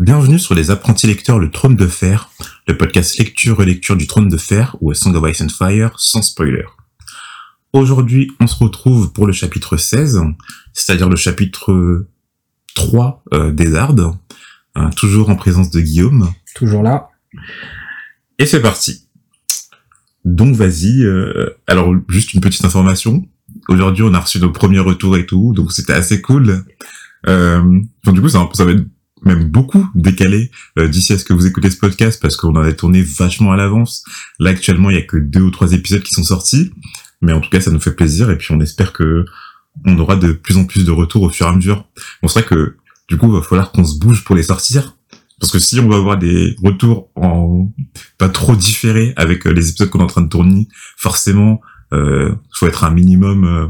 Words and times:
Bienvenue 0.00 0.38
sur 0.38 0.54
les 0.54 0.70
apprentis 0.70 1.06
lecteurs 1.06 1.38
Le 1.38 1.50
Trône 1.50 1.76
de 1.76 1.86
Fer, 1.86 2.30
le 2.66 2.74
podcast 2.74 3.18
lecture-relecture 3.18 3.98
du 3.98 4.06
Trône 4.06 4.30
de 4.30 4.38
Fer 4.38 4.74
ou 4.80 4.90
A 4.90 4.94
Song 4.94 5.14
of 5.14 5.30
Ice 5.30 5.42
and 5.42 5.50
Fire 5.50 6.00
sans 6.00 6.22
spoiler. 6.22 6.64
Aujourd'hui, 7.74 8.32
on 8.40 8.46
se 8.46 8.56
retrouve 8.64 9.12
pour 9.12 9.26
le 9.26 9.34
chapitre 9.34 9.76
16, 9.76 10.22
c'est-à-dire 10.72 11.10
le 11.10 11.16
chapitre 11.16 12.06
3 12.76 13.24
euh, 13.34 13.52
des 13.52 13.74
Ardes, 13.74 14.16
hein, 14.74 14.88
toujours 14.96 15.28
en 15.28 15.36
présence 15.36 15.68
de 15.68 15.82
Guillaume. 15.82 16.32
Toujours 16.54 16.82
là. 16.82 17.10
Et 18.38 18.46
c'est 18.46 18.62
parti. 18.62 19.06
Donc 20.24 20.56
vas-y, 20.56 21.04
euh, 21.04 21.50
alors 21.66 21.94
juste 22.08 22.32
une 22.32 22.40
petite 22.40 22.64
information. 22.64 23.28
Aujourd'hui, 23.68 24.04
on 24.04 24.14
a 24.14 24.20
reçu 24.20 24.40
nos 24.40 24.50
premiers 24.50 24.80
retours 24.80 25.18
et 25.18 25.26
tout, 25.26 25.52
donc 25.52 25.72
c'était 25.72 25.92
assez 25.92 26.22
cool. 26.22 26.64
Euh, 27.28 27.82
donc 28.04 28.14
du 28.14 28.22
coup, 28.22 28.30
ça, 28.30 28.48
ça 28.54 28.64
va 28.64 28.72
être 28.72 28.86
même 29.24 29.44
beaucoup 29.44 29.86
décalé 29.94 30.50
euh, 30.78 30.88
d'ici 30.88 31.12
à 31.12 31.18
ce 31.18 31.24
que 31.24 31.32
vous 31.32 31.46
écoutez 31.46 31.70
ce 31.70 31.76
podcast 31.76 32.20
parce 32.20 32.36
qu'on 32.36 32.50
en 32.50 32.62
a 32.62 32.72
tourné 32.72 33.02
vachement 33.02 33.52
à 33.52 33.56
l'avance. 33.56 34.04
Là 34.38 34.50
actuellement, 34.50 34.90
il 34.90 34.96
y 34.96 35.00
a 35.00 35.02
que 35.02 35.16
deux 35.16 35.42
ou 35.42 35.50
trois 35.50 35.72
épisodes 35.72 36.02
qui 36.02 36.12
sont 36.12 36.24
sortis, 36.24 36.70
mais 37.22 37.32
en 37.32 37.40
tout 37.40 37.50
cas, 37.50 37.60
ça 37.60 37.70
nous 37.70 37.80
fait 37.80 37.94
plaisir 37.94 38.30
et 38.30 38.38
puis 38.38 38.52
on 38.52 38.60
espère 38.60 38.92
que 38.92 39.24
on 39.86 39.98
aura 39.98 40.16
de 40.16 40.32
plus 40.32 40.56
en 40.56 40.64
plus 40.64 40.84
de 40.84 40.90
retours 40.90 41.22
au 41.22 41.30
fur 41.30 41.46
et 41.46 41.50
à 41.50 41.52
mesure. 41.52 41.86
C'est 42.22 42.32
vrai 42.32 42.44
que 42.44 42.76
du 43.08 43.16
coup, 43.16 43.26
il 43.26 43.32
va 43.32 43.42
falloir 43.42 43.72
qu'on 43.72 43.84
se 43.84 43.98
bouge 43.98 44.24
pour 44.24 44.36
les 44.36 44.44
sortir. 44.44 44.96
Parce 45.40 45.52
que 45.52 45.58
si 45.58 45.80
on 45.80 45.88
va 45.88 45.96
avoir 45.96 46.18
des 46.18 46.54
retours 46.62 47.10
en 47.16 47.72
pas 48.18 48.28
trop 48.28 48.54
différés 48.54 49.14
avec 49.16 49.46
euh, 49.46 49.50
les 49.50 49.70
épisodes 49.70 49.88
qu'on 49.88 50.00
est 50.00 50.04
en 50.04 50.06
train 50.06 50.20
de 50.20 50.28
tourner, 50.28 50.68
forcément, 50.98 51.62
euh, 51.94 52.34
faut 52.52 52.66
être 52.66 52.84
un 52.84 52.90
minimum, 52.90 53.44
euh, 53.44 53.66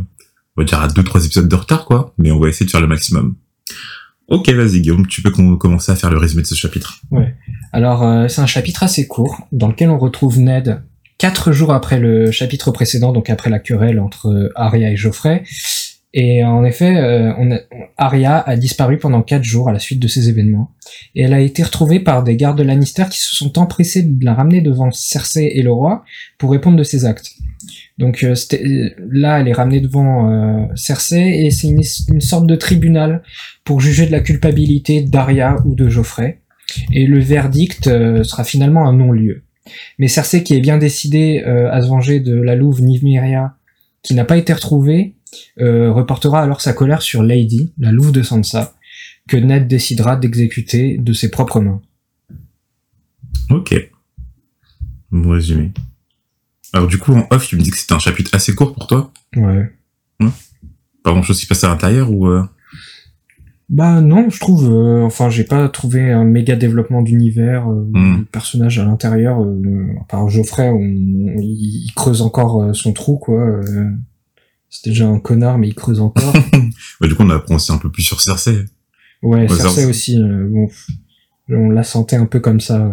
on 0.56 0.62
va 0.62 0.64
dire 0.64 0.80
à 0.80 0.88
deux 0.88 1.04
trois 1.04 1.24
épisodes 1.24 1.48
de 1.48 1.54
retard, 1.54 1.84
quoi. 1.84 2.12
Mais 2.18 2.32
on 2.32 2.40
va 2.40 2.48
essayer 2.48 2.66
de 2.66 2.70
faire 2.70 2.80
le 2.80 2.88
maximum. 2.88 3.36
Ok, 4.30 4.48
vas-y 4.50 4.80
Guillaume, 4.80 5.06
tu 5.06 5.22
peux 5.22 5.30
commencer 5.30 5.92
à 5.92 5.96
faire 5.96 6.10
le 6.10 6.18
résumé 6.18 6.42
de 6.42 6.46
ce 6.46 6.54
chapitre. 6.54 7.00
Ouais. 7.10 7.34
Alors 7.72 8.04
euh, 8.04 8.28
c'est 8.28 8.40
un 8.40 8.46
chapitre 8.46 8.82
assez 8.82 9.06
court 9.06 9.46
dans 9.52 9.68
lequel 9.68 9.90
on 9.90 9.98
retrouve 9.98 10.38
Ned 10.38 10.82
quatre 11.20 11.52
jours 11.52 11.72
après 11.72 12.00
le 12.00 12.30
chapitre 12.30 12.70
précédent, 12.70 13.12
donc 13.12 13.28
après 13.28 13.50
la 13.50 13.58
querelle 13.58 14.00
entre 14.00 14.50
Arya 14.56 14.90
et 14.90 14.96
Geoffrey. 14.96 15.42
Et 16.12 16.42
en 16.42 16.64
effet, 16.64 16.96
euh, 16.96 17.32
on 17.38 17.52
a, 17.52 17.58
Arya 17.96 18.38
a 18.38 18.56
disparu 18.56 18.98
pendant 18.98 19.22
quatre 19.22 19.44
jours 19.44 19.68
à 19.68 19.72
la 19.72 19.78
suite 19.78 20.00
de 20.00 20.08
ces 20.08 20.28
événements, 20.28 20.72
et 21.14 21.22
elle 21.22 21.34
a 21.34 21.40
été 21.40 21.62
retrouvée 21.62 22.00
par 22.00 22.24
des 22.24 22.36
gardes 22.36 22.58
de 22.58 22.64
Lannister 22.64 23.04
qui 23.10 23.20
se 23.20 23.36
sont 23.36 23.58
empressés 23.58 24.02
de 24.02 24.24
la 24.24 24.34
ramener 24.34 24.60
devant 24.62 24.90
Cersei 24.90 25.52
et 25.54 25.62
le 25.62 25.72
roi 25.72 26.04
pour 26.38 26.50
répondre 26.50 26.78
de 26.78 26.82
ses 26.82 27.04
actes. 27.04 27.32
Donc 28.00 28.24
euh, 28.24 28.34
là, 29.10 29.40
elle 29.40 29.46
est 29.46 29.52
ramenée 29.52 29.80
devant 29.80 30.28
euh, 30.28 30.66
Cersei 30.74 31.44
et 31.44 31.50
c'est 31.50 31.68
une, 31.68 32.20
sorte 32.20 32.46
de 32.46 32.56
tribunal 32.56 33.22
pour 33.62 33.80
juger 33.80 34.06
de 34.06 34.12
la 34.12 34.20
culpabilité 34.20 35.02
d'Arya 35.02 35.56
ou 35.64 35.76
de 35.76 35.88
Geoffrey. 35.88 36.40
Et 36.92 37.06
le 37.06 37.20
verdict 37.20 37.84
sera 38.22 38.44
finalement 38.44 38.88
un 38.88 38.92
non-lieu. 38.92 39.42
Mais 39.98 40.08
Cersei, 40.08 40.42
qui 40.42 40.54
est 40.54 40.60
bien 40.60 40.78
décidée 40.78 41.42
à 41.42 41.80
se 41.82 41.88
venger 41.88 42.20
de 42.20 42.40
la 42.40 42.54
louve 42.54 42.80
Nymeria, 42.80 43.56
qui 44.02 44.14
n'a 44.14 44.24
pas 44.24 44.36
été 44.36 44.52
retrouvée, 44.52 45.16
euh, 45.60 45.92
reportera 45.92 46.42
alors 46.42 46.60
sa 46.60 46.72
colère 46.72 47.02
sur 47.02 47.22
Lady, 47.22 47.72
la 47.78 47.92
louve 47.92 48.12
de 48.12 48.22
Sansa, 48.22 48.74
que 49.28 49.36
Ned 49.36 49.68
décidera 49.68 50.16
d'exécuter 50.16 50.98
de 50.98 51.12
ses 51.12 51.30
propres 51.30 51.60
mains. 51.60 51.82
Ok. 53.50 53.74
Résumé. 55.12 55.72
Alors 56.72 56.88
du 56.88 56.98
coup, 56.98 57.14
en 57.14 57.26
off, 57.30 57.48
tu 57.48 57.56
me 57.56 57.62
dis 57.62 57.70
que 57.70 57.78
c'était 57.78 57.94
un 57.94 57.98
chapitre 57.98 58.34
assez 58.34 58.54
court 58.54 58.72
pour 58.74 58.86
toi 58.86 59.12
Ouais. 59.36 59.72
Pas 61.02 61.12
grand 61.12 61.22
chose 61.22 61.40
qui 61.40 61.46
passe 61.46 61.64
à 61.64 61.68
l'intérieur 61.68 62.10
ou... 62.12 62.26
Euh... 62.26 62.42
Bah 63.70 64.00
non, 64.00 64.28
je 64.30 64.40
trouve. 64.40 64.68
Euh, 64.68 65.04
enfin, 65.04 65.30
j'ai 65.30 65.44
pas 65.44 65.68
trouvé 65.68 66.10
un 66.10 66.24
méga 66.24 66.56
développement 66.56 67.02
d'univers, 67.02 67.70
euh, 67.70 67.88
mm. 67.92 68.26
personnage 68.32 68.80
à 68.80 68.84
l'intérieur. 68.84 69.40
Euh, 69.42 69.86
par 70.08 70.28
Geoffrey, 70.28 70.68
on, 70.68 70.80
il 70.80 71.90
creuse 71.94 72.20
encore 72.20 72.74
son 72.74 72.92
trou, 72.92 73.16
quoi. 73.16 73.60
C'est 74.68 74.88
déjà 74.88 75.06
un 75.06 75.20
connard, 75.20 75.58
mais 75.58 75.68
il 75.68 75.74
creuse 75.74 76.00
encore. 76.00 76.32
du 77.00 77.14
coup, 77.14 77.22
on 77.22 77.30
apprend 77.30 77.54
aussi 77.54 77.72
un 77.72 77.78
peu 77.78 77.90
plus 77.90 78.02
sur 78.02 78.20
Cersei. 78.20 78.64
Ouais, 79.22 79.46
Cersei 79.48 79.84
aussi. 79.84 80.20
Euh, 80.20 80.48
bon, 80.48 80.68
on 81.48 81.70
la 81.70 81.84
sentait 81.84 82.16
un 82.16 82.26
peu 82.26 82.40
comme 82.40 82.60
ça. 82.60 82.92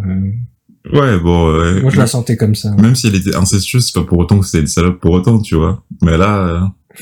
Euh. 0.94 1.00
Ouais, 1.00 1.20
bon. 1.20 1.82
Moi, 1.82 1.92
je 1.92 1.98
la 1.98 2.08
sentais 2.08 2.38
comme 2.38 2.56
ça. 2.56 2.72
Même 2.76 2.96
si 2.96 3.08
elle 3.08 3.16
était 3.16 3.36
incestueuse, 3.36 3.86
c'est 3.86 4.00
pas 4.00 4.06
pour 4.06 4.20
autant 4.20 4.40
que 4.40 4.46
c'était 4.46 4.60
une 4.60 4.68
salope 4.68 5.00
pour 5.00 5.12
autant, 5.12 5.40
tu 5.42 5.56
vois. 5.56 5.84
Mais 6.02 6.18
là. 6.18 6.72
Euh, 6.96 7.02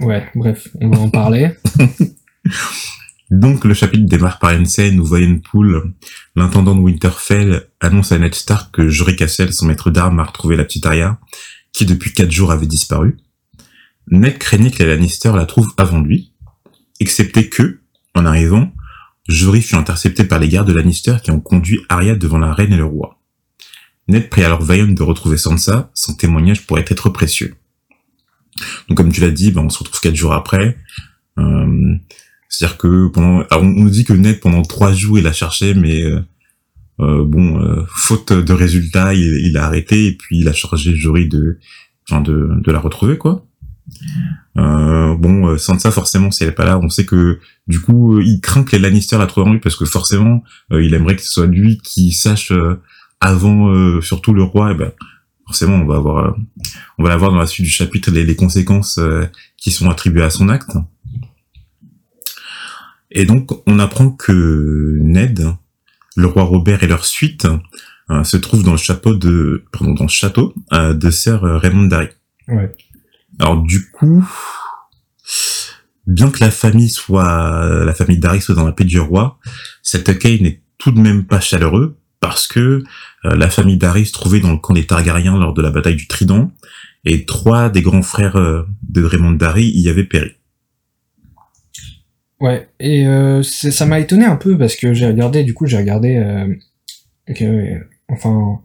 ouais, 0.00 0.26
bref, 0.34 0.68
on 0.80 0.90
va 0.90 0.98
en 0.98 1.10
parler. 1.10 1.50
Donc, 3.30 3.64
le 3.64 3.72
chapitre 3.72 4.04
démarre 4.04 4.38
par 4.38 4.50
une 4.50 4.66
scène 4.66 5.00
où 5.00 5.08
Pool, 5.50 5.94
l'intendant 6.36 6.74
de 6.74 6.80
Winterfell, 6.80 7.66
annonce 7.80 8.12
à 8.12 8.18
Ned 8.18 8.34
Stark 8.34 8.74
que 8.74 8.88
Jory 8.88 9.16
Cassel, 9.16 9.54
son 9.54 9.66
maître 9.66 9.90
d'armes, 9.90 10.20
a 10.20 10.24
retrouvé 10.24 10.56
la 10.56 10.64
petite 10.64 10.84
Arya 10.84 11.18
qui 11.72 11.86
depuis 11.86 12.12
quatre 12.12 12.30
jours 12.30 12.52
avait 12.52 12.66
disparu. 12.66 13.16
Ned 14.10 14.36
craignait 14.36 14.70
que 14.70 14.82
les 14.82 14.90
Lannister 14.90 15.32
la 15.34 15.46
trouve 15.46 15.68
avant 15.78 16.00
lui, 16.00 16.34
excepté 17.00 17.48
que, 17.48 17.80
en 18.14 18.26
arrivant, 18.26 18.70
Jory 19.28 19.62
fut 19.62 19.76
intercepté 19.76 20.24
par 20.24 20.38
les 20.38 20.48
gardes 20.48 20.68
de 20.68 20.72
Lannister 20.72 21.16
qui 21.22 21.30
ont 21.30 21.40
conduit 21.40 21.80
Arya 21.88 22.16
devant 22.16 22.38
la 22.38 22.52
reine 22.52 22.72
et 22.72 22.76
le 22.76 22.84
roi. 22.84 23.18
Ned 24.08 24.28
prit 24.28 24.42
alors 24.42 24.62
Vaillon 24.62 24.88
de 24.88 25.02
retrouver 25.02 25.36
Sansa, 25.36 25.90
son 25.94 26.14
témoignage 26.14 26.66
pourrait 26.66 26.84
être 26.88 27.08
précieux. 27.08 27.54
Donc 28.88 28.96
comme 28.96 29.12
tu 29.12 29.20
l'as 29.20 29.30
dit, 29.30 29.52
ben, 29.52 29.62
on 29.62 29.70
se 29.70 29.78
retrouve 29.78 30.00
quatre 30.00 30.16
jours 30.16 30.32
après. 30.32 30.76
Euh, 31.38 31.94
C'est-à-dire 32.48 32.76
que 32.78 33.08
pendant, 33.08 33.44
on 33.52 33.62
nous 33.62 33.90
dit 33.90 34.04
que 34.04 34.12
Ned 34.12 34.40
pendant 34.40 34.62
trois 34.62 34.92
jours 34.92 35.18
il 35.18 35.26
a 35.26 35.32
cherché, 35.32 35.74
mais 35.74 36.02
euh, 36.02 36.20
euh, 37.00 37.24
bon, 37.24 37.60
euh, 37.62 37.84
faute 37.88 38.32
de 38.32 38.52
résultats, 38.52 39.14
il, 39.14 39.56
a 39.56 39.64
arrêté 39.64 40.06
et 40.06 40.16
puis 40.16 40.40
il 40.40 40.48
a 40.48 40.52
chargé 40.52 40.90
le 40.90 40.96
jury 40.96 41.28
de, 41.28 41.58
enfin 42.10 42.20
de 42.20 42.72
la 42.72 42.80
retrouver 42.80 43.18
quoi. 43.18 43.46
Euh, 44.56 45.14
bon, 45.16 45.56
sans 45.58 45.78
ça 45.78 45.90
forcément, 45.90 46.30
si 46.30 46.42
elle 46.42 46.50
est 46.50 46.52
pas 46.52 46.64
là, 46.64 46.78
on 46.78 46.88
sait 46.88 47.04
que 47.04 47.38
du 47.66 47.80
coup, 47.80 48.20
il 48.20 48.40
craint 48.40 48.64
que 48.64 48.76
les 48.76 48.82
Lannister 48.82 49.18
la 49.18 49.26
trouvent 49.26 49.46
en 49.48 49.52
lui 49.52 49.60
parce 49.60 49.76
que 49.76 49.84
forcément, 49.84 50.42
il 50.70 50.94
aimerait 50.94 51.16
que 51.16 51.22
ce 51.22 51.32
soit 51.32 51.46
lui 51.46 51.78
qui 51.78 52.12
sache 52.12 52.52
avant 53.20 54.00
surtout 54.00 54.32
le 54.32 54.42
roi. 54.42 54.72
Et 54.72 54.74
ben, 54.74 54.92
forcément, 55.46 55.76
on 55.76 55.86
va 55.86 55.96
avoir, 55.96 56.36
on 56.98 57.02
va 57.02 57.08
l'avoir 57.08 57.30
dans 57.30 57.38
la 57.38 57.46
suite 57.46 57.66
du 57.66 57.72
chapitre 57.72 58.10
les, 58.10 58.24
les 58.24 58.36
conséquences 58.36 59.00
qui 59.56 59.70
sont 59.70 59.90
attribuées 59.90 60.24
à 60.24 60.30
son 60.30 60.48
acte. 60.48 60.76
Et 63.12 63.26
donc, 63.26 63.50
on 63.66 63.78
apprend 63.78 64.10
que 64.10 64.98
Ned, 65.00 65.46
le 66.16 66.26
roi 66.26 66.44
Robert 66.44 66.82
et 66.82 66.86
leur 66.86 67.04
suite 67.04 67.46
euh, 68.10 68.24
se 68.24 68.36
trouvent 68.36 68.64
dans 68.64 68.72
le 68.72 68.78
château 68.78 69.14
de, 69.14 69.64
pardon, 69.70 69.94
dans 69.94 70.04
le 70.04 70.10
château 70.10 70.54
euh, 70.72 70.94
de 70.94 71.10
Sir 71.10 71.42
Raymond 71.42 71.84
Darry. 71.84 72.08
Ouais. 72.48 72.74
Alors 73.38 73.62
du 73.62 73.90
coup, 73.90 74.24
bien 76.06 76.30
que 76.30 76.40
la 76.40 76.50
famille 76.50 76.88
soit, 76.88 77.84
la 77.84 77.94
famille 77.94 78.20
soit 78.40 78.54
dans 78.54 78.66
la 78.66 78.72
paix 78.72 78.84
du 78.84 79.00
roi, 79.00 79.38
cet 79.82 80.08
accueil 80.08 80.42
n'est 80.42 80.60
tout 80.78 80.92
de 80.92 81.00
même 81.00 81.24
pas 81.24 81.40
chaleureux 81.40 81.98
parce 82.20 82.46
que 82.46 82.84
euh, 83.24 83.36
la 83.36 83.50
famille 83.50 83.78
Darry 83.78 84.06
se 84.06 84.12
trouvait 84.12 84.40
dans 84.40 84.52
le 84.52 84.58
camp 84.58 84.74
des 84.74 84.86
Targaryens 84.86 85.38
lors 85.38 85.54
de 85.54 85.62
la 85.62 85.70
bataille 85.70 85.96
du 85.96 86.06
Trident 86.06 86.52
et 87.04 87.24
trois 87.24 87.68
des 87.68 87.82
grands 87.82 88.02
frères 88.02 88.36
de 88.36 89.04
Raymond 89.04 89.32
Darry 89.32 89.70
y 89.70 89.88
avaient 89.88 90.04
péri. 90.04 90.32
Ouais, 92.42 92.68
et 92.80 93.06
euh, 93.06 93.44
ça 93.44 93.86
m'a 93.86 94.00
étonné 94.00 94.24
un 94.24 94.34
peu 94.34 94.58
parce 94.58 94.74
que 94.74 94.94
j'ai 94.94 95.06
regardé, 95.06 95.44
du 95.44 95.54
coup, 95.54 95.66
j'ai 95.66 95.76
regardé, 95.76 96.16
euh, 96.16 96.52
enfin, 98.12 98.60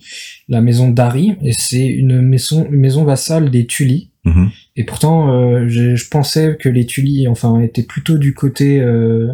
la 0.48 0.62
maison 0.62 0.90
d'Harry, 0.90 1.36
et 1.44 1.52
c'est 1.54 1.88
une 1.88 2.22
maison, 2.22 2.66
une 2.66 2.80
maison 2.80 3.04
vassale 3.04 3.50
des 3.50 3.66
Tully. 3.66 4.12
Mm-hmm. 4.26 4.50
Et 4.76 4.84
pourtant, 4.84 5.34
euh, 5.34 5.68
je 5.68 6.08
pensais 6.10 6.58
que 6.60 6.70
les 6.70 6.86
Tully, 6.86 7.28
enfin, 7.28 7.60
étaient 7.62 7.84
plutôt 7.84 8.18
du 8.18 8.34
côté 8.34 8.80
euh, 8.80 9.28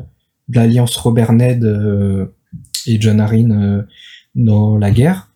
de 0.47 0.55
l'alliance 0.55 0.95
Robert 0.97 1.33
Ned 1.33 1.63
euh, 1.63 2.27
et 2.87 2.99
John 2.99 3.19
Arryn 3.19 3.85
dans 4.35 4.77
la 4.77 4.91
guerre. 4.91 5.29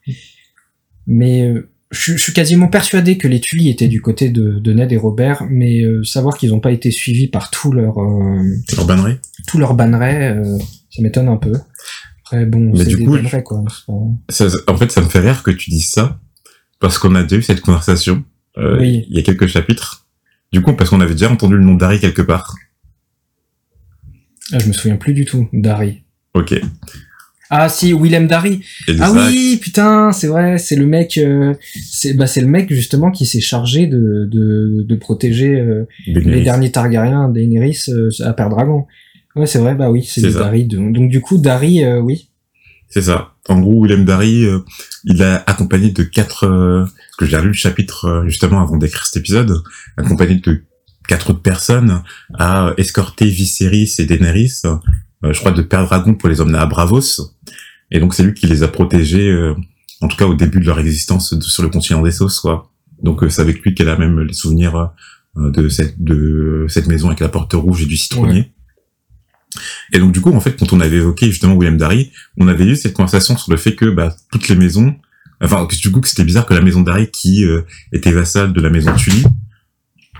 Mais 1.08 1.54
je, 1.92 2.18
suis 2.18 2.34
quasiment 2.34 2.68
persuadé 2.68 3.18
que 3.18 3.28
les 3.28 3.40
Tully 3.40 3.70
étaient 3.70 3.88
du 3.88 4.02
côté 4.02 4.30
de, 4.30 4.74
Ned 4.74 4.92
et 4.92 4.98
Robert, 4.98 5.46
mais 5.50 5.82
savoir 6.04 6.38
qu'ils 6.38 6.50
n'ont 6.50 6.60
pas 6.60 6.72
été 6.72 6.92
suivis 6.92 7.28
par 7.28 7.50
tout 7.50 7.72
leur 7.72 7.96
leur 8.76 8.86
tout 9.48 9.58
ça 10.90 11.02
m'étonne 11.02 11.30
un 11.30 11.38
peu. 11.38 11.54
Après 12.28 12.46
bon, 12.46 12.76
c'est 12.76 12.86
des 12.86 13.06
coup, 13.06 13.18
quoi. 13.44 13.64
en 14.68 14.78
fait, 14.78 14.92
ça 14.92 15.02
me 15.02 15.08
fait 15.08 15.20
rire 15.20 15.44
que 15.44 15.52
tu 15.52 15.70
dises 15.70 15.90
ça 15.90 16.20
parce 16.80 16.98
qu'on 16.98 17.16
a 17.16 17.24
déjà 17.24 17.38
eu 17.38 17.42
cette 17.42 17.62
conversation 17.62 18.24
il 18.58 19.06
y 19.10 19.20
a 19.20 19.22
quelques 19.22 19.48
chapitres. 19.48 20.08
Du 20.52 20.62
coup, 20.62 20.74
parce 20.74 20.90
qu'on 20.90 21.02
avait 21.02 21.14
déjà 21.14 21.30
entendu 21.30 21.56
le 21.56 21.64
nom 21.64 21.76
d'Harry 21.76 22.00
quelque 22.00 22.22
part. 22.22 22.56
Ah, 24.52 24.60
je 24.60 24.68
me 24.68 24.74
souviens 24.74 24.96
plus 24.96 25.14
du 25.14 25.26
tout 25.26 25.48
d'Harry. 25.52 26.04
Ok. 26.34 26.60
Ah 27.50 27.70
si, 27.70 27.94
Willem 27.94 28.28
Darry. 28.28 28.62
Ah 29.00 29.12
oui, 29.14 29.58
putain, 29.62 30.12
c'est 30.12 30.28
vrai, 30.28 30.58
c'est 30.58 30.76
le 30.76 30.86
mec, 30.86 31.18
euh, 31.18 31.54
c'est 31.90 32.14
bah 32.14 32.28
c'est 32.28 32.42
le 32.42 32.48
mec 32.48 32.72
justement 32.74 33.10
qui 33.10 33.26
s'est 33.26 33.40
chargé 33.40 33.88
de 33.88 34.28
de, 34.30 34.84
de 34.84 34.96
protéger 34.96 35.56
euh, 35.56 35.88
les 36.08 36.42
derniers 36.42 36.72
Targaryens, 36.72 37.30
Daenerys 37.30 37.86
euh, 37.88 38.10
à 38.20 38.34
Père 38.34 38.50
Dragon. 38.50 38.86
Ouais, 39.38 39.46
c'est 39.48 39.60
vrai, 39.60 39.76
bah 39.76 39.90
oui, 39.90 40.04
c'est 40.04 40.22
du 40.22 40.32
ça. 40.32 40.40
Dari. 40.40 40.66
Donc 40.66 41.10
du 41.10 41.22
coup, 41.22 41.38
Dari, 41.38 41.84
euh, 41.84 42.00
oui. 42.00 42.30
C'est 42.90 43.02
ça. 43.04 43.34
En 43.50 43.60
gros, 43.60 43.84
Willem 43.84 44.06
Dari, 44.06 44.46
euh, 44.46 44.60
il 45.06 45.22
a 45.22 45.44
accompagné 45.46 45.92
de 45.92 46.04
quatre, 46.04 46.46
euh, 46.46 46.82
parce 46.86 47.16
que 47.20 47.26
j'ai 47.26 47.40
lu 47.42 47.48
le 47.48 47.54
chapitre 47.54 48.06
euh, 48.06 48.26
justement 48.28 48.62
avant 48.62 48.78
d'écrire 48.78 49.06
cet 49.06 49.18
épisode, 49.18 49.62
accompagné 49.98 50.36
de 50.36 50.64
quatre 51.08 51.30
autres 51.32 51.42
personnes 51.42 52.02
à 52.38 52.74
escorter 52.78 53.26
Viserys 53.26 53.94
et 54.00 54.06
Daenerys, 54.06 54.62
euh, 54.66 54.78
je 55.34 55.40
crois 55.40 55.52
de 55.52 55.62
Père 55.62 55.86
Dragon 55.86 56.14
pour 56.16 56.30
les 56.30 56.42
emmener 56.42 56.58
à 56.58 56.66
Bravos. 56.66 57.34
Et 57.92 58.00
donc 58.00 58.14
c'est 58.14 58.24
lui 58.24 58.34
qui 58.34 58.48
les 58.48 58.64
a 58.64 58.68
protégés, 58.68 59.30
euh, 59.30 59.54
en 60.02 60.08
tout 60.08 60.18
cas 60.18 60.26
au 60.26 60.34
début 60.34 60.60
de 60.60 60.66
leur 60.66 60.80
existence 60.80 61.34
de- 61.34 61.42
sur 61.44 61.64
le 61.64 61.70
continent 61.70 62.02
des 62.02 62.12
Sauces, 62.12 62.40
quoi. 62.40 62.70
Donc 63.04 63.24
euh, 63.24 63.30
c'est 63.30 63.42
avec 63.42 63.62
lui 63.62 63.74
qu'elle 63.76 63.90
a 63.90 63.98
même 63.98 64.20
les 64.22 64.34
souvenirs 64.34 64.92
euh, 65.38 65.52
de 65.52 65.70
cette 65.70 66.02
de 66.02 66.66
cette 66.70 66.88
maison 66.88 67.08
avec 67.08 67.20
la 67.20 67.30
porte 67.30 67.54
rouge 67.54 67.84
et 67.84 67.86
du 67.86 67.96
citronnier. 67.98 68.52
Et 69.94 70.00
donc 70.00 70.12
du 70.12 70.22
coup, 70.22 70.34
en 70.34 70.40
fait, 70.40 70.58
quand 70.58 70.74
on 70.74 70.80
avait 70.80 70.98
évoqué 70.98 71.28
justement 71.28 71.54
William 71.54 71.78
Darry, 71.78 72.12
on 72.38 72.48
avait 72.48 72.66
eu 72.66 72.76
cette 72.76 72.94
conversation 72.94 73.38
sur 73.38 73.52
le 73.52 73.58
fait 73.58 73.76
que 73.76 73.86
bah, 73.86 74.16
toutes 74.32 74.48
les 74.50 74.56
maisons, 74.56 74.96
enfin 75.42 75.68
du 75.70 75.92
coup 75.92 76.02
que 76.02 76.08
c'était 76.08 76.24
bizarre 76.24 76.46
que 76.46 76.54
la 76.54 76.62
maison 76.62 76.82
Darry 76.82 77.10
qui 77.12 77.46
euh, 77.46 77.62
était 77.92 78.12
vassale 78.12 78.54
de 78.54 78.62
la 78.62 78.70
maison 78.70 78.94
Tully 78.96 79.24